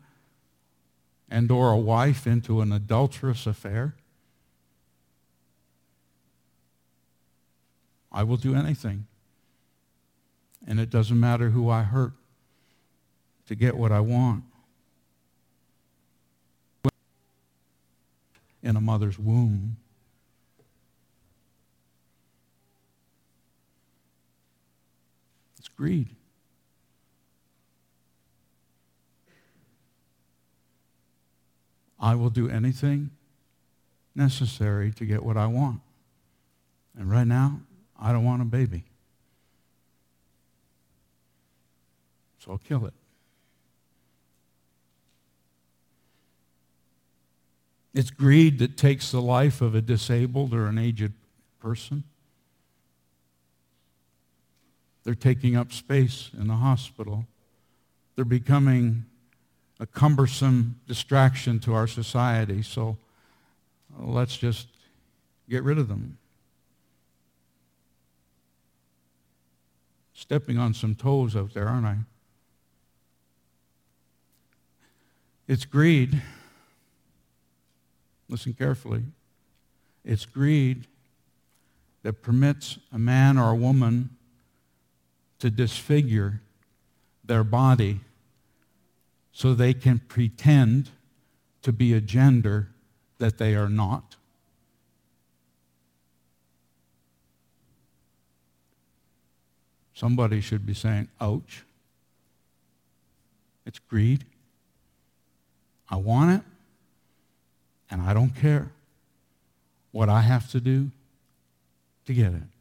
and 1.27 1.49
or 1.49 1.71
a 1.71 1.77
wife 1.77 2.27
into 2.27 2.61
an 2.61 2.71
adulterous 2.71 3.47
affair. 3.47 3.95
I 8.11 8.21
will 8.21 8.37
do 8.37 8.53
anything. 8.55 9.07
And 10.67 10.79
it 10.79 10.91
doesn't 10.91 11.19
matter 11.19 11.49
who 11.49 11.69
I 11.69 11.81
hurt 11.81 12.13
to 13.47 13.55
get 13.55 13.75
what 13.75 13.91
I 13.91 14.01
want. 14.01 14.43
In 18.61 18.75
a 18.75 18.81
mother's 18.81 19.17
womb. 19.17 19.77
Greed. 25.77 26.07
I 31.99 32.15
will 32.15 32.29
do 32.29 32.49
anything 32.49 33.11
necessary 34.15 34.91
to 34.93 35.05
get 35.05 35.23
what 35.23 35.37
I 35.37 35.47
want. 35.47 35.81
And 36.97 37.09
right 37.09 37.27
now, 37.27 37.61
I 37.99 38.11
don't 38.11 38.23
want 38.23 38.41
a 38.41 38.45
baby. 38.45 38.83
So 42.39 42.51
I'll 42.51 42.57
kill 42.57 42.85
it. 42.85 42.93
It's 47.93 48.11
greed 48.11 48.59
that 48.59 48.77
takes 48.77 49.11
the 49.11 49.21
life 49.21 49.59
of 49.61 49.73
a 49.73 49.81
disabled 49.81 50.53
or 50.53 50.67
an 50.67 50.77
aged 50.77 51.13
person. 51.59 52.03
They're 55.07 55.15
taking 55.15 55.55
up 55.55 55.71
space 55.71 56.31
in 56.37 56.49
the 56.49 56.55
hospital. 56.55 57.27
They're 58.17 58.25
becoming 58.25 59.05
a 59.79 59.85
cumbersome 59.85 60.81
distraction 60.85 61.61
to 61.61 61.73
our 61.73 61.87
society. 61.87 62.61
So 62.61 62.97
uh, 63.97 64.05
let's 64.05 64.35
just 64.35 64.67
get 65.49 65.63
rid 65.63 65.77
of 65.77 65.87
them. 65.87 66.17
Stepping 70.13 70.57
on 70.57 70.73
some 70.73 70.93
toes 70.93 71.37
out 71.37 71.53
there, 71.53 71.69
aren't 71.69 71.85
I? 71.85 71.95
It's 75.47 75.63
greed. 75.63 76.21
Listen 78.27 78.53
carefully. 78.53 79.03
It's 80.03 80.25
greed 80.25 80.85
that 82.03 82.21
permits 82.21 82.77
a 82.91 82.99
man 82.99 83.37
or 83.37 83.51
a 83.51 83.55
woman 83.55 84.09
to 85.39 85.49
disfigure 85.49 86.41
their 87.23 87.43
body 87.43 87.99
so 89.31 89.53
they 89.53 89.73
can 89.73 89.99
pretend 89.99 90.89
to 91.61 91.71
be 91.71 91.93
a 91.93 92.01
gender 92.01 92.69
that 93.19 93.37
they 93.37 93.55
are 93.55 93.69
not. 93.69 94.15
Somebody 99.93 100.41
should 100.41 100.65
be 100.65 100.73
saying, 100.73 101.09
ouch. 101.19 101.63
It's 103.65 103.79
greed. 103.79 104.25
I 105.89 105.95
want 105.97 106.39
it, 106.39 106.45
and 107.89 108.01
I 108.01 108.13
don't 108.13 108.35
care 108.35 108.71
what 109.91 110.09
I 110.09 110.21
have 110.21 110.49
to 110.51 110.59
do 110.59 110.91
to 112.05 112.13
get 112.13 112.33
it. 112.33 112.56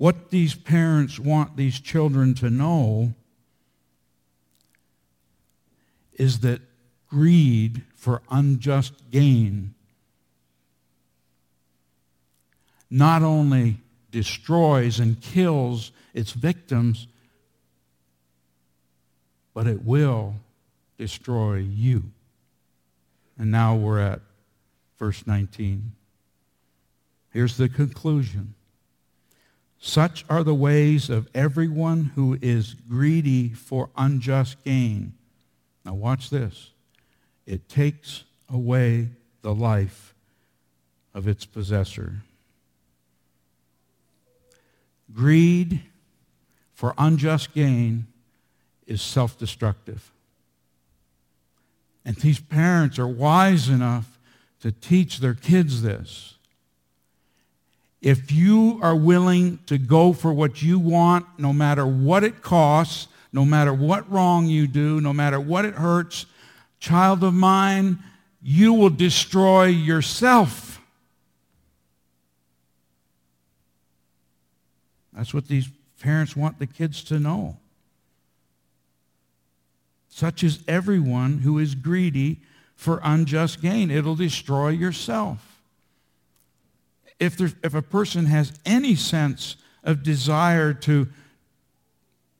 What 0.00 0.30
these 0.30 0.54
parents 0.54 1.18
want 1.18 1.58
these 1.58 1.78
children 1.78 2.32
to 2.36 2.48
know 2.48 3.12
is 6.14 6.40
that 6.40 6.62
greed 7.06 7.82
for 7.96 8.22
unjust 8.30 8.94
gain 9.10 9.74
not 12.88 13.22
only 13.22 13.76
destroys 14.10 15.00
and 15.00 15.20
kills 15.20 15.92
its 16.14 16.32
victims, 16.32 17.06
but 19.52 19.66
it 19.66 19.84
will 19.84 20.36
destroy 20.96 21.56
you. 21.56 22.04
And 23.36 23.50
now 23.50 23.76
we're 23.76 24.00
at 24.00 24.22
verse 24.98 25.26
19. 25.26 25.92
Here's 27.34 27.58
the 27.58 27.68
conclusion. 27.68 28.54
Such 29.82 30.26
are 30.28 30.44
the 30.44 30.54
ways 30.54 31.08
of 31.08 31.30
everyone 31.34 32.12
who 32.14 32.38
is 32.42 32.74
greedy 32.86 33.48
for 33.48 33.88
unjust 33.96 34.62
gain. 34.62 35.14
Now 35.86 35.94
watch 35.94 36.28
this. 36.28 36.72
It 37.46 37.66
takes 37.66 38.24
away 38.48 39.08
the 39.40 39.54
life 39.54 40.14
of 41.14 41.26
its 41.26 41.46
possessor. 41.46 42.22
Greed 45.12 45.80
for 46.74 46.94
unjust 46.98 47.54
gain 47.54 48.06
is 48.86 49.00
self-destructive. 49.00 50.12
And 52.04 52.16
these 52.16 52.38
parents 52.38 52.98
are 52.98 53.08
wise 53.08 53.70
enough 53.70 54.18
to 54.60 54.72
teach 54.72 55.20
their 55.20 55.34
kids 55.34 55.80
this. 55.80 56.34
If 58.02 58.32
you 58.32 58.78
are 58.82 58.96
willing 58.96 59.58
to 59.66 59.76
go 59.76 60.12
for 60.12 60.32
what 60.32 60.62
you 60.62 60.78
want, 60.78 61.26
no 61.38 61.52
matter 61.52 61.86
what 61.86 62.24
it 62.24 62.40
costs, 62.40 63.08
no 63.32 63.44
matter 63.44 63.74
what 63.74 64.10
wrong 64.10 64.46
you 64.46 64.66
do, 64.66 65.00
no 65.00 65.12
matter 65.12 65.38
what 65.38 65.64
it 65.64 65.74
hurts, 65.74 66.26
child 66.78 67.22
of 67.22 67.34
mine, 67.34 67.98
you 68.42 68.72
will 68.72 68.90
destroy 68.90 69.66
yourself. 69.66 70.80
That's 75.12 75.34
what 75.34 75.48
these 75.48 75.68
parents 76.00 76.34
want 76.34 76.58
the 76.58 76.66
kids 76.66 77.04
to 77.04 77.20
know. 77.20 77.58
Such 80.08 80.42
is 80.42 80.60
everyone 80.66 81.38
who 81.38 81.58
is 81.58 81.74
greedy 81.74 82.40
for 82.74 83.00
unjust 83.04 83.60
gain. 83.60 83.90
It'll 83.90 84.16
destroy 84.16 84.70
yourself 84.70 85.49
if, 87.20 87.36
there, 87.36 87.52
if 87.62 87.74
a 87.74 87.82
person 87.82 88.26
has 88.26 88.58
any 88.64 88.96
sense 88.96 89.56
of 89.84 90.02
desire 90.02 90.72
to, 90.74 91.06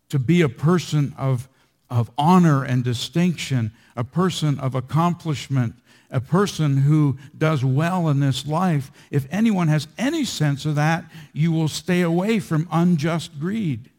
to 0.09 0.19
be 0.19 0.41
a 0.41 0.49
person 0.49 1.15
of, 1.17 1.49
of 1.91 2.11
honor 2.19 2.65
and 2.65 2.83
distinction, 2.83 3.73
a 3.95 4.03
person 4.03 4.59
of 4.59 4.75
accomplishment, 4.75 5.75
a 6.11 6.21
person 6.21 6.79
who 6.79 7.19
does 7.37 7.65
well 7.65 8.09
in 8.09 8.21
this 8.21 8.47
life, 8.47 8.91
if 9.11 9.27
anyone 9.31 9.69
has 9.69 9.87
any 9.99 10.25
sense 10.25 10.65
of 10.65 10.75
that, 10.75 11.05
you 11.33 11.53
will 11.53 11.69
stay 11.69 12.01
away 12.01 12.41
from 12.41 12.67
unjust 12.73 13.39
greed. 13.39 13.91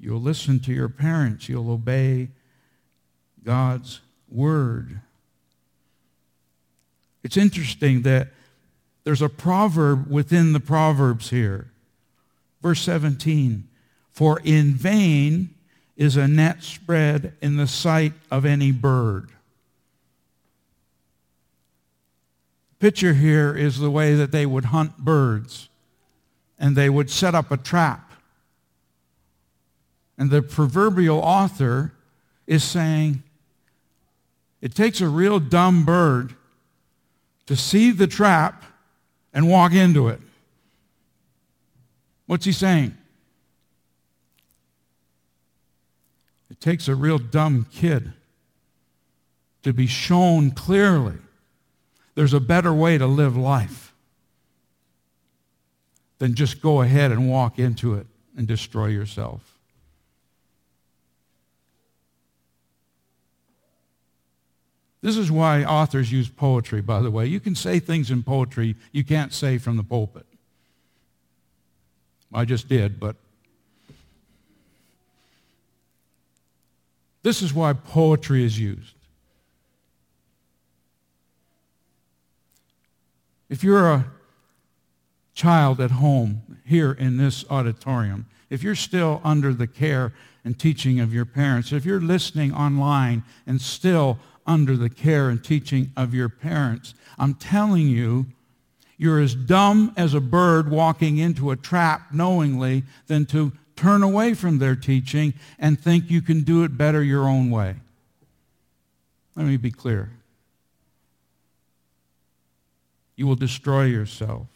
You'll 0.00 0.20
listen 0.20 0.60
to 0.60 0.72
your 0.72 0.88
parents. 0.88 1.48
You'll 1.48 1.72
obey 1.72 2.28
God's 3.42 4.00
word. 4.30 5.00
It's 7.22 7.36
interesting 7.36 8.02
that 8.02 8.28
there's 9.04 9.22
a 9.22 9.28
proverb 9.28 10.10
within 10.10 10.52
the 10.52 10.60
Proverbs 10.60 11.30
here. 11.30 11.70
Verse 12.62 12.80
17, 12.80 13.68
for 14.12 14.40
in 14.44 14.74
vain 14.74 15.50
is 15.96 16.16
a 16.16 16.28
net 16.28 16.62
spread 16.62 17.32
in 17.40 17.56
the 17.56 17.66
sight 17.66 18.12
of 18.30 18.44
any 18.44 18.72
bird. 18.72 19.30
Picture 22.78 23.14
here 23.14 23.56
is 23.56 23.78
the 23.78 23.90
way 23.90 24.14
that 24.14 24.30
they 24.30 24.46
would 24.46 24.66
hunt 24.66 24.98
birds 24.98 25.68
and 26.58 26.76
they 26.76 26.88
would 26.88 27.10
set 27.10 27.34
up 27.34 27.50
a 27.50 27.56
trap. 27.56 28.12
And 30.16 30.30
the 30.30 30.42
proverbial 30.42 31.18
author 31.18 31.92
is 32.46 32.64
saying, 32.64 33.22
it 34.60 34.74
takes 34.74 35.00
a 35.00 35.08
real 35.08 35.38
dumb 35.38 35.84
bird 35.84 36.34
to 37.48 37.56
see 37.56 37.92
the 37.92 38.06
trap 38.06 38.62
and 39.32 39.48
walk 39.48 39.72
into 39.72 40.08
it. 40.08 40.20
What's 42.26 42.44
he 42.44 42.52
saying? 42.52 42.94
It 46.50 46.60
takes 46.60 46.88
a 46.88 46.94
real 46.94 47.16
dumb 47.16 47.66
kid 47.72 48.12
to 49.62 49.72
be 49.72 49.86
shown 49.86 50.50
clearly 50.50 51.16
there's 52.14 52.34
a 52.34 52.40
better 52.40 52.72
way 52.74 52.98
to 52.98 53.06
live 53.06 53.34
life 53.34 53.94
than 56.18 56.34
just 56.34 56.60
go 56.60 56.82
ahead 56.82 57.12
and 57.12 57.30
walk 57.30 57.58
into 57.58 57.94
it 57.94 58.06
and 58.36 58.46
destroy 58.46 58.88
yourself. 58.88 59.57
This 65.00 65.16
is 65.16 65.30
why 65.30 65.64
authors 65.64 66.10
use 66.10 66.28
poetry, 66.28 66.80
by 66.80 67.00
the 67.00 67.10
way. 67.10 67.26
You 67.26 67.40
can 67.40 67.54
say 67.54 67.78
things 67.78 68.10
in 68.10 68.22
poetry 68.22 68.74
you 68.92 69.04
can't 69.04 69.32
say 69.32 69.58
from 69.58 69.76
the 69.76 69.84
pulpit. 69.84 70.26
I 72.32 72.44
just 72.44 72.68
did, 72.68 73.00
but 73.00 73.16
this 77.22 77.42
is 77.42 77.54
why 77.54 77.72
poetry 77.72 78.44
is 78.44 78.58
used. 78.58 78.94
If 83.48 83.64
you're 83.64 83.90
a 83.90 84.06
child 85.32 85.80
at 85.80 85.92
home 85.92 86.42
here 86.66 86.92
in 86.92 87.16
this 87.16 87.44
auditorium, 87.48 88.26
if 88.50 88.62
you're 88.62 88.74
still 88.74 89.20
under 89.24 89.54
the 89.54 89.66
care 89.66 90.12
and 90.44 90.58
teaching 90.58 91.00
of 91.00 91.14
your 91.14 91.24
parents, 91.24 91.72
if 91.72 91.86
you're 91.86 92.00
listening 92.00 92.52
online 92.52 93.22
and 93.46 93.60
still 93.60 94.18
under 94.48 94.76
the 94.76 94.88
care 94.88 95.28
and 95.28 95.44
teaching 95.44 95.92
of 95.96 96.14
your 96.14 96.30
parents, 96.30 96.94
I'm 97.18 97.34
telling 97.34 97.86
you, 97.88 98.26
you're 98.96 99.20
as 99.20 99.34
dumb 99.34 99.92
as 99.96 100.14
a 100.14 100.20
bird 100.20 100.70
walking 100.70 101.18
into 101.18 101.52
a 101.52 101.56
trap 101.56 102.12
knowingly 102.12 102.82
than 103.06 103.26
to 103.26 103.52
turn 103.76 104.02
away 104.02 104.34
from 104.34 104.58
their 104.58 104.74
teaching 104.74 105.34
and 105.58 105.78
think 105.78 106.10
you 106.10 106.20
can 106.20 106.40
do 106.40 106.64
it 106.64 106.76
better 106.76 107.02
your 107.02 107.28
own 107.28 107.50
way. 107.50 107.76
Let 109.36 109.46
me 109.46 109.56
be 109.56 109.70
clear. 109.70 110.10
You 113.14 113.26
will 113.26 113.36
destroy 113.36 113.84
yourself. 113.84 114.46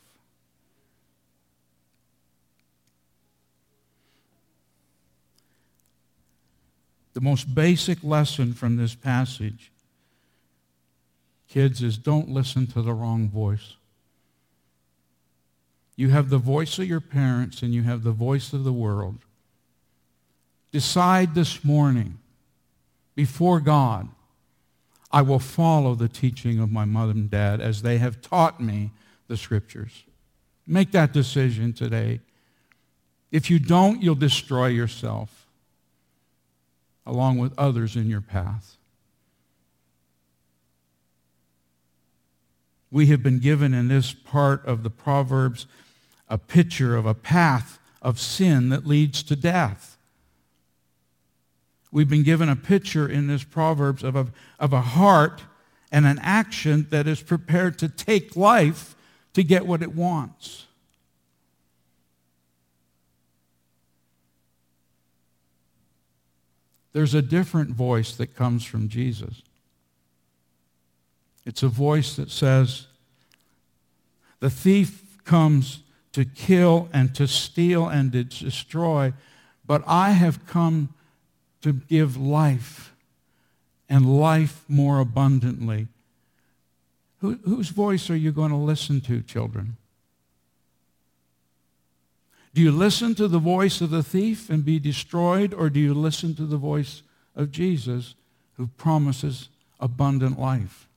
The 7.13 7.21
most 7.21 7.55
basic 7.55 8.03
lesson 8.03 8.55
from 8.55 8.77
this 8.77 8.95
passage, 8.95 9.72
kids, 11.53 11.83
is 11.83 11.99
don't 11.99 12.31
listen 12.31 12.67
to 12.69 12.81
the 12.81 12.95
wrong 12.95 13.29
voice. 13.29 13.77
You 15.97 16.09
have 16.09 16.31
the 16.31 16.39
voice 16.39 16.79
of 16.79 16.87
your 16.87 17.01
parents 17.01 17.63
and 17.63 17.75
you 17.75 17.83
have 17.83 18.03
the 18.03 18.13
voice 18.13 18.53
of 18.53 18.65
the 18.65 18.73
world. 18.73 19.19
Decide 20.71 21.35
this 21.35 21.63
morning 21.63 22.19
before 23.15 23.61
God, 23.61 24.09
I 25.11 25.21
will 25.21 25.39
follow 25.39 25.95
the 25.95 26.09
teaching 26.09 26.59
of 26.59 26.73
my 26.73 26.87
mother 26.87 27.13
and 27.13 27.31
dad 27.31 27.61
as 27.61 27.83
they 27.83 27.99
have 27.99 28.23
taught 28.23 28.59
me 28.59 28.91
the 29.29 29.37
scriptures. 29.37 30.05
Make 30.67 30.93
that 30.93 31.13
decision 31.13 31.75
today. 31.75 32.21
If 33.31 33.51
you 33.51 33.59
don't, 33.59 34.03
you'll 34.03 34.15
destroy 34.15 34.69
yourself 34.69 35.47
along 37.05 37.39
with 37.39 37.53
others 37.59 37.97
in 37.97 38.09
your 38.09 38.23
path. 38.23 38.77
We 42.93 43.07
have 43.07 43.23
been 43.23 43.39
given 43.39 43.73
in 43.73 43.89
this 43.89 44.13
part 44.13 44.65
of 44.67 44.83
the 44.83 44.91
Proverbs 44.91 45.67
a 46.29 46.37
picture 46.37 46.95
of 46.95 47.07
a 47.07 47.15
path 47.15 47.79
of 48.03 48.21
sin 48.21 48.69
that 48.69 48.87
leads 48.87 49.23
to 49.23 49.35
death. 49.35 49.97
We've 51.91 52.09
been 52.09 52.23
given 52.23 52.51
a 52.51 52.57
picture 52.57 53.09
in 53.09 53.29
this 53.29 53.45
Proverbs 53.45 54.03
of 54.03 54.15
a, 54.15 54.27
of 54.61 54.75
a 54.75 54.83
heart 54.83 55.43
and 55.91 56.05
an 56.05 56.19
action 56.21 56.87
that 56.91 57.07
is 57.07 57.23
prepared 57.23 57.79
to 57.79 57.89
take 57.89 58.37
life 58.37 58.95
to 59.33 59.43
get 59.43 59.67
what 59.67 59.83
it 59.83 59.95
wants. 59.95 60.67
There's 66.93 67.15
a 67.15 67.23
different 67.23 67.71
voice 67.71 68.15
that 68.17 68.37
comes 68.37 68.65
from 68.65 68.91
Jesus. 68.91 69.43
It's 71.45 71.63
a 71.63 71.69
voice 71.69 72.17
that 72.17 72.31
says, 72.31 72.87
the 74.41 74.51
thief 74.51 75.25
comes 75.25 75.83
to 76.13 76.25
kill 76.25 76.89
and 76.93 77.15
to 77.15 77.27
steal 77.27 77.89
and 77.89 78.13
to 78.13 78.25
destroy, 78.25 79.13
but 79.67 79.83
I 79.87 80.11
have 80.11 80.47
come 80.47 80.95
to 81.63 81.73
give 81.73 82.17
life 82.17 82.95
and 83.89 84.19
life 84.19 84.65
more 84.69 85.01
abundantly. 85.01 85.89
Who, 87.21 87.39
whose 87.45 87.69
voice 87.69 88.11
are 88.11 88.17
you 88.17 88.33
going 88.33 88.51
to 88.51 88.57
listen 88.57 89.01
to, 89.03 89.23
children? 89.23 89.77
Do 92.55 92.61
you 92.61 92.73
listen 92.73 93.15
to 93.15 93.29
the 93.29 93.39
voice 93.39 93.81
of 93.81 93.91
the 93.91 94.03
thief 94.03 94.51
and 94.51 94.65
be 94.65 94.79
destroyed, 94.79 95.55
or 95.55 95.71
do 95.71 95.81
you 95.81 95.95
listen 95.95 96.35
to 96.35 96.45
the 96.45 96.57
voice 96.57 97.03
of 97.35 97.51
Jesus 97.51 98.15
who 98.57 98.67
promises 98.67 99.49
abundant 99.81 100.39
life? 100.39 100.89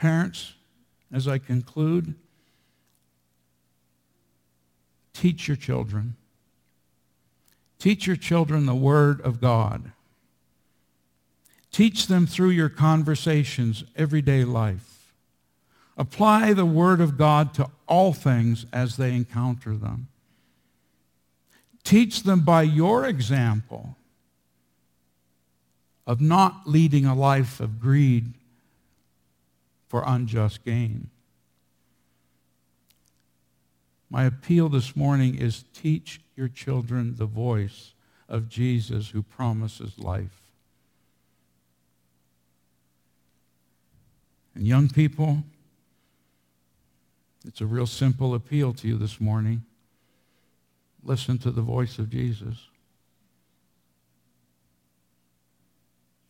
Parents, 0.00 0.54
as 1.12 1.28
I 1.28 1.36
conclude, 1.36 2.14
teach 5.12 5.46
your 5.46 5.58
children. 5.58 6.16
Teach 7.78 8.06
your 8.06 8.16
children 8.16 8.64
the 8.64 8.74
Word 8.74 9.20
of 9.20 9.42
God. 9.42 9.92
Teach 11.70 12.06
them 12.06 12.26
through 12.26 12.48
your 12.48 12.70
conversations, 12.70 13.84
everyday 13.94 14.42
life. 14.42 15.12
Apply 15.98 16.54
the 16.54 16.64
Word 16.64 17.02
of 17.02 17.18
God 17.18 17.52
to 17.54 17.68
all 17.86 18.14
things 18.14 18.64
as 18.72 18.96
they 18.96 19.14
encounter 19.14 19.76
them. 19.76 20.08
Teach 21.84 22.22
them 22.22 22.40
by 22.40 22.62
your 22.62 23.04
example 23.04 23.96
of 26.06 26.22
not 26.22 26.62
leading 26.64 27.04
a 27.04 27.14
life 27.14 27.60
of 27.60 27.82
greed 27.82 28.32
for 29.90 30.04
unjust 30.06 30.64
gain. 30.64 31.10
My 34.08 34.22
appeal 34.22 34.68
this 34.68 34.94
morning 34.94 35.36
is 35.36 35.64
teach 35.74 36.20
your 36.36 36.46
children 36.46 37.16
the 37.16 37.26
voice 37.26 37.94
of 38.28 38.48
Jesus 38.48 39.08
who 39.08 39.20
promises 39.20 39.98
life. 39.98 40.52
And 44.54 44.64
young 44.64 44.88
people, 44.88 45.42
it's 47.44 47.60
a 47.60 47.66
real 47.66 47.86
simple 47.88 48.32
appeal 48.32 48.72
to 48.74 48.86
you 48.86 48.96
this 48.96 49.20
morning. 49.20 49.64
Listen 51.02 51.36
to 51.38 51.50
the 51.50 51.62
voice 51.62 51.98
of 51.98 52.10
Jesus. 52.10 52.68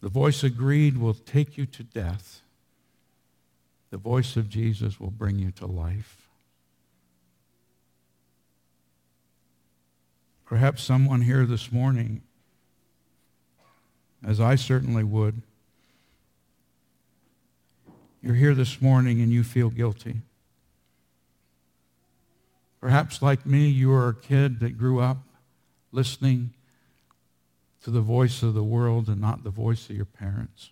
The 0.00 0.08
voice 0.08 0.42
of 0.44 0.56
greed 0.56 0.96
will 0.96 1.12
take 1.12 1.58
you 1.58 1.66
to 1.66 1.82
death. 1.82 2.40
The 3.90 3.98
voice 3.98 4.36
of 4.36 4.48
Jesus 4.48 5.00
will 5.00 5.10
bring 5.10 5.38
you 5.38 5.50
to 5.52 5.66
life. 5.66 6.28
Perhaps 10.46 10.82
someone 10.82 11.22
here 11.22 11.46
this 11.46 11.70
morning, 11.70 12.22
as 14.26 14.40
I 14.40 14.56
certainly 14.56 15.04
would, 15.04 15.42
you're 18.22 18.34
here 18.34 18.54
this 18.54 18.82
morning 18.82 19.20
and 19.20 19.32
you 19.32 19.42
feel 19.42 19.70
guilty. 19.70 20.16
Perhaps 22.80 23.22
like 23.22 23.46
me, 23.46 23.68
you 23.68 23.92
are 23.92 24.08
a 24.08 24.14
kid 24.14 24.60
that 24.60 24.78
grew 24.78 25.00
up 25.00 25.18
listening 25.92 26.52
to 27.82 27.90
the 27.90 28.00
voice 28.00 28.42
of 28.42 28.54
the 28.54 28.62
world 28.62 29.08
and 29.08 29.20
not 29.20 29.44
the 29.44 29.50
voice 29.50 29.88
of 29.88 29.96
your 29.96 30.04
parents. 30.04 30.70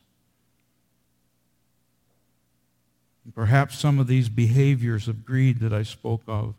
Perhaps 3.35 3.79
some 3.79 3.99
of 3.99 4.07
these 4.07 4.29
behaviors 4.29 5.09
of 5.09 5.25
greed 5.25 5.61
that 5.61 5.73
I 5.73 5.83
spoke 5.83 6.23
of 6.27 6.55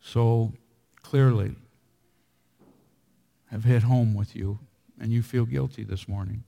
so 0.00 0.52
clearly 1.02 1.54
have 3.50 3.64
hit 3.64 3.84
home 3.84 4.14
with 4.14 4.36
you 4.36 4.58
and 5.00 5.12
you 5.12 5.22
feel 5.22 5.44
guilty 5.44 5.84
this 5.84 6.08
morning. 6.08 6.44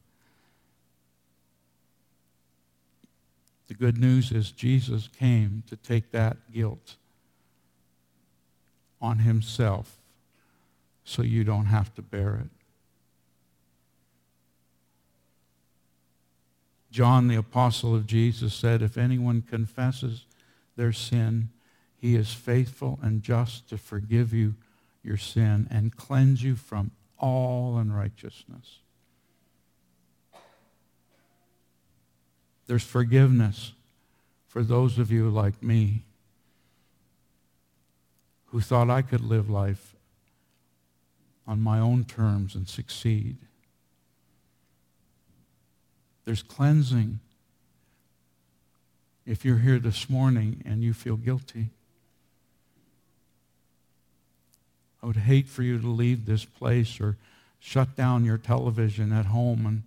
The 3.69 3.75
good 3.75 3.99
news 3.99 4.31
is 4.31 4.51
Jesus 4.51 5.09
came 5.09 5.63
to 5.69 5.77
take 5.77 6.13
that 6.13 6.37
guilt 6.53 6.97
on 9.01 9.21
himself 9.21 9.99
so 11.05 11.23
you 11.23 11.45
don't 11.45 11.67
have 11.67 11.95
to 11.95 12.03
bear 12.03 12.37
it. 12.37 12.56
John, 16.97 17.29
the 17.29 17.37
apostle 17.37 17.95
of 17.95 18.07
Jesus, 18.07 18.55
said, 18.55 18.81
If 18.81 18.97
anyone 18.97 19.43
confesses 19.43 20.25
their 20.77 20.95
sin, 20.95 21.51
he 21.95 22.17
is 22.17 22.33
faithful 22.33 22.99
and 23.03 23.23
just 23.23 23.69
to 23.69 23.77
forgive 23.77 24.33
you 24.33 24.55
your 25.03 25.19
sin 25.19 25.69
and 25.71 25.95
cleanse 25.95 26.43
you 26.43 26.57
from 26.57 26.93
all 27.19 27.77
unrighteousness. 27.77 28.79
There's 32.67 32.83
forgiveness 32.83 33.73
for 34.49 34.63
those 34.63 34.99
of 34.99 35.13
you 35.13 35.29
like 35.29 35.63
me 35.63 36.05
who 38.47 38.63
thought 38.63 38.89
I 38.89 39.03
could 39.03 39.21
live 39.21 39.51
life 39.51 39.95
on 41.47 41.61
my 41.61 41.79
own 41.79 42.07
terms 42.07 42.55
and 42.55 42.67
succeed. 42.67 43.37
There's 46.27 46.43
cleansing. 46.43 47.21
If 49.25 49.45
you're 49.45 49.59
here 49.59 49.79
this 49.79 50.11
morning 50.11 50.63
and 50.67 50.83
you 50.83 50.93
feel 50.93 51.17
guilty, 51.17 51.71
I 55.03 55.07
would 55.07 55.17
hate 55.17 55.49
for 55.49 55.63
you 55.63 55.79
to 55.81 55.87
leave 55.87 56.27
this 56.27 56.45
place 56.45 57.01
or 57.01 57.17
shut 57.61 57.97
down 57.97 58.25
your 58.25 58.39
television 58.39 59.13
at 59.13 59.27
home 59.27 59.65
and 59.67 59.83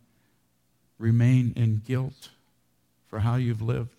remain 0.98 1.54
in 1.56 1.82
guilt 1.86 2.30
for 3.10 3.20
how 3.20 3.36
you've 3.36 3.62
lived. 3.62 3.96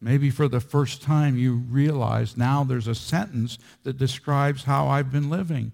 Maybe 0.00 0.30
for 0.30 0.46
the 0.46 0.60
first 0.60 1.02
time 1.02 1.36
you 1.36 1.54
realize 1.54 2.36
now 2.36 2.62
there's 2.62 2.86
a 2.86 2.94
sentence 2.94 3.58
that 3.82 3.98
describes 3.98 4.64
how 4.64 4.86
I've 4.86 5.10
been 5.10 5.28
living. 5.28 5.72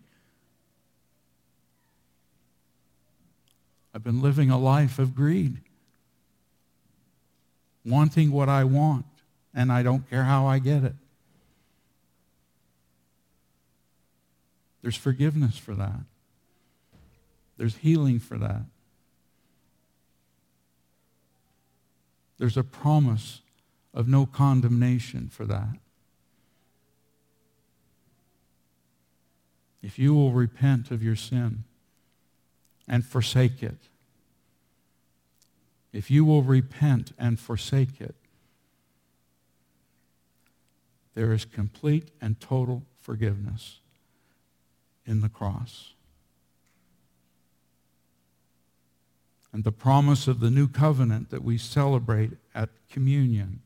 I've 3.95 4.03
been 4.03 4.20
living 4.20 4.51
a 4.51 4.59
life 4.59 4.99
of 4.99 5.14
greed, 5.14 5.59
wanting 7.86 8.32
what 8.32 8.49
I 8.49 8.64
want, 8.64 9.07
and 9.55 9.70
I 9.70 9.84
don't 9.84 10.11
care 10.11 10.24
how 10.24 10.47
I 10.47 10.59
get 10.59 10.82
it. 10.82 10.95
There's 14.82 14.97
forgiveness 14.97 15.57
for 15.57 15.76
that. 15.76 16.01
There's 17.57 17.76
healing 17.76 18.18
for 18.18 18.36
that. 18.36 18.62
There's 22.38 22.57
a 22.57 22.64
promise 22.64 23.42
of 23.95 24.09
no 24.09 24.26
condemnation 24.26 25.28
for 25.28 25.45
that. 25.45 25.78
If 29.82 30.01
you 30.01 30.14
will 30.14 30.32
repent 30.32 30.90
of 30.90 31.01
your 31.01 31.14
sin 31.14 31.62
and 32.89 33.05
forsake 33.05 33.62
it, 33.62 33.89
if 35.93 36.11
you 36.11 36.24
will 36.24 36.43
repent 36.43 37.12
and 37.18 37.39
forsake 37.39 38.01
it, 38.01 38.14
there 41.14 41.32
is 41.32 41.45
complete 41.45 42.11
and 42.20 42.41
total 42.41 42.82
forgiveness 43.01 43.78
in 45.07 45.20
the 45.20 45.28
cross. 45.28 45.93
And 49.53 49.62
the 49.62 49.70
promise 49.70 50.26
of 50.26 50.41
the 50.41 50.51
new 50.51 50.66
covenant 50.66 51.30
that 51.30 51.45
we 51.45 51.59
celebrate 51.59 52.32
at 52.55 52.70
communion 52.91 53.61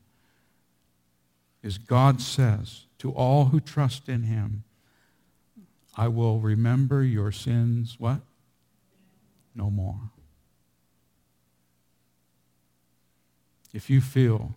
is 1.62 1.78
God 1.78 2.20
says 2.20 2.84
to 2.98 3.10
all 3.12 3.46
who 3.46 3.58
trust 3.58 4.08
in 4.08 4.24
him, 4.24 4.64
I 5.96 6.08
will 6.08 6.40
remember 6.40 7.02
your 7.02 7.32
sins, 7.32 7.96
what? 7.98 8.20
No 9.58 9.70
more. 9.70 9.98
If 13.74 13.90
you 13.90 14.00
feel 14.00 14.54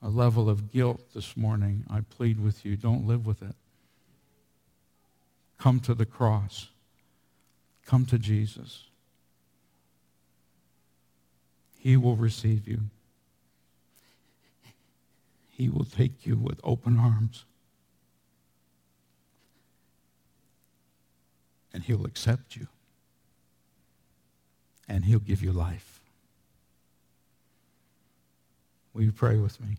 a 0.00 0.08
level 0.08 0.48
of 0.48 0.70
guilt 0.70 1.00
this 1.14 1.36
morning, 1.36 1.84
I 1.90 2.02
plead 2.02 2.38
with 2.38 2.64
you, 2.64 2.76
don't 2.76 3.08
live 3.08 3.26
with 3.26 3.42
it. 3.42 3.56
Come 5.58 5.80
to 5.80 5.94
the 5.94 6.06
cross. 6.06 6.68
Come 7.84 8.06
to 8.06 8.18
Jesus. 8.18 8.84
He 11.76 11.96
will 11.96 12.16
receive 12.16 12.68
you. 12.68 12.82
He 15.50 15.68
will 15.68 15.84
take 15.84 16.24
you 16.24 16.36
with 16.36 16.60
open 16.62 17.00
arms. 17.00 17.44
And 21.74 21.82
he'll 21.82 22.06
accept 22.06 22.54
you. 22.54 22.68
And 24.92 25.06
he'll 25.06 25.20
give 25.20 25.42
you 25.42 25.52
life. 25.52 26.00
Will 28.92 29.00
you 29.00 29.10
pray 29.10 29.38
with 29.38 29.58
me? 29.58 29.78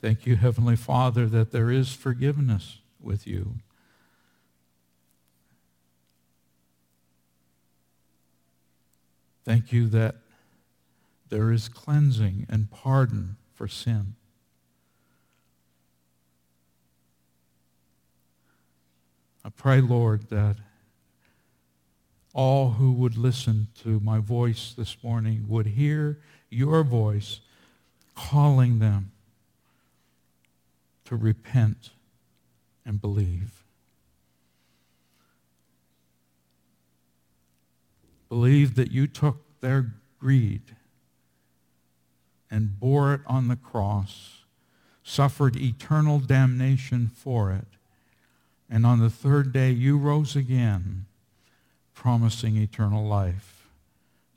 Thank 0.00 0.24
you, 0.24 0.36
Heavenly 0.36 0.76
Father, 0.76 1.26
that 1.26 1.50
there 1.50 1.72
is 1.72 1.94
forgiveness 1.94 2.78
with 3.00 3.26
you. 3.26 3.56
Thank 9.44 9.72
you 9.72 9.88
that 9.88 10.14
there 11.28 11.52
is 11.52 11.68
cleansing 11.68 12.46
and 12.48 12.70
pardon 12.70 13.36
for 13.54 13.66
sin. 13.66 14.14
I 19.44 19.48
pray, 19.50 19.80
Lord, 19.80 20.28
that 20.30 20.56
all 22.34 22.72
who 22.72 22.92
would 22.92 23.16
listen 23.16 23.68
to 23.82 24.00
my 24.00 24.18
voice 24.18 24.74
this 24.76 24.96
morning 25.02 25.46
would 25.48 25.66
hear 25.66 26.18
your 26.50 26.82
voice 26.82 27.40
calling 28.14 28.78
them 28.78 29.12
to 31.04 31.16
repent 31.16 31.90
and 32.84 33.00
believe. 33.00 33.62
Believe 38.28 38.74
that 38.74 38.90
you 38.90 39.06
took 39.06 39.60
their 39.60 39.92
greed 40.18 40.76
and 42.50 42.78
bore 42.78 43.14
it 43.14 43.20
on 43.26 43.48
the 43.48 43.56
cross, 43.56 44.44
suffered 45.02 45.56
eternal 45.56 46.18
damnation 46.18 47.08
for 47.08 47.50
it, 47.52 47.66
and 48.68 48.84
on 48.84 49.00
the 49.00 49.10
third 49.10 49.52
day 49.52 49.70
you 49.70 49.96
rose 49.96 50.34
again, 50.36 51.06
promising 51.94 52.56
eternal 52.56 53.06
life 53.06 53.68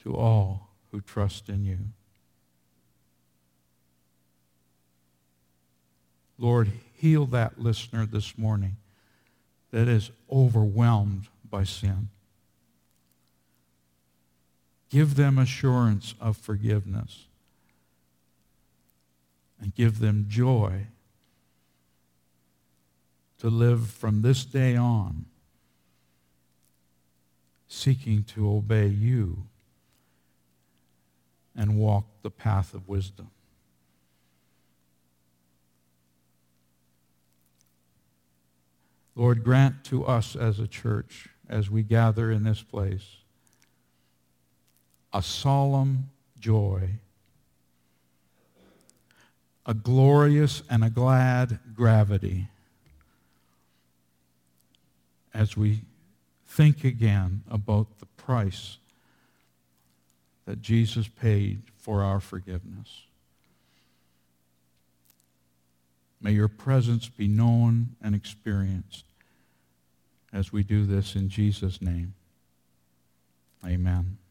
to 0.03 0.15
all 0.15 0.69
who 0.91 1.01
trust 1.01 1.49
in 1.49 1.65
you. 1.65 1.77
Lord, 6.37 6.71
heal 6.95 7.25
that 7.27 7.59
listener 7.59 8.05
this 8.05 8.37
morning 8.37 8.77
that 9.71 9.87
is 9.87 10.09
overwhelmed 10.31 11.27
by 11.49 11.63
sin. 11.63 12.09
Give 14.89 15.15
them 15.15 15.37
assurance 15.37 16.15
of 16.19 16.37
forgiveness 16.37 17.25
and 19.61 19.75
give 19.75 19.99
them 19.99 20.25
joy 20.27 20.87
to 23.39 23.49
live 23.49 23.87
from 23.87 24.21
this 24.21 24.45
day 24.45 24.75
on 24.75 25.25
seeking 27.67 28.23
to 28.23 28.49
obey 28.49 28.87
you 28.87 29.43
and 31.55 31.77
walk 31.77 32.05
the 32.23 32.31
path 32.31 32.73
of 32.73 32.87
wisdom. 32.87 33.29
Lord, 39.15 39.43
grant 39.43 39.83
to 39.85 40.05
us 40.05 40.35
as 40.35 40.59
a 40.59 40.67
church, 40.67 41.27
as 41.47 41.69
we 41.69 41.83
gather 41.83 42.31
in 42.31 42.43
this 42.43 42.61
place, 42.61 43.17
a 45.11 45.21
solemn 45.21 46.09
joy, 46.39 46.91
a 49.69 49.73
glorious 49.75 50.63
and 50.67 50.83
a 50.83 50.89
glad 50.89 51.59
gravity 51.75 52.47
as 55.31 55.55
we 55.55 55.81
think 56.47 56.83
again 56.83 57.43
about 57.51 57.85
the 57.99 58.07
price 58.17 58.79
that 60.47 60.59
Jesus 60.59 61.07
paid 61.07 61.61
for 61.77 62.01
our 62.01 62.19
forgiveness. 62.19 63.03
May 66.19 66.31
your 66.31 66.47
presence 66.47 67.07
be 67.07 67.27
known 67.27 67.89
and 68.01 68.15
experienced 68.15 69.05
as 70.33 70.51
we 70.51 70.63
do 70.63 70.87
this 70.87 71.15
in 71.15 71.29
Jesus' 71.29 71.79
name. 71.79 72.15
Amen. 73.63 74.19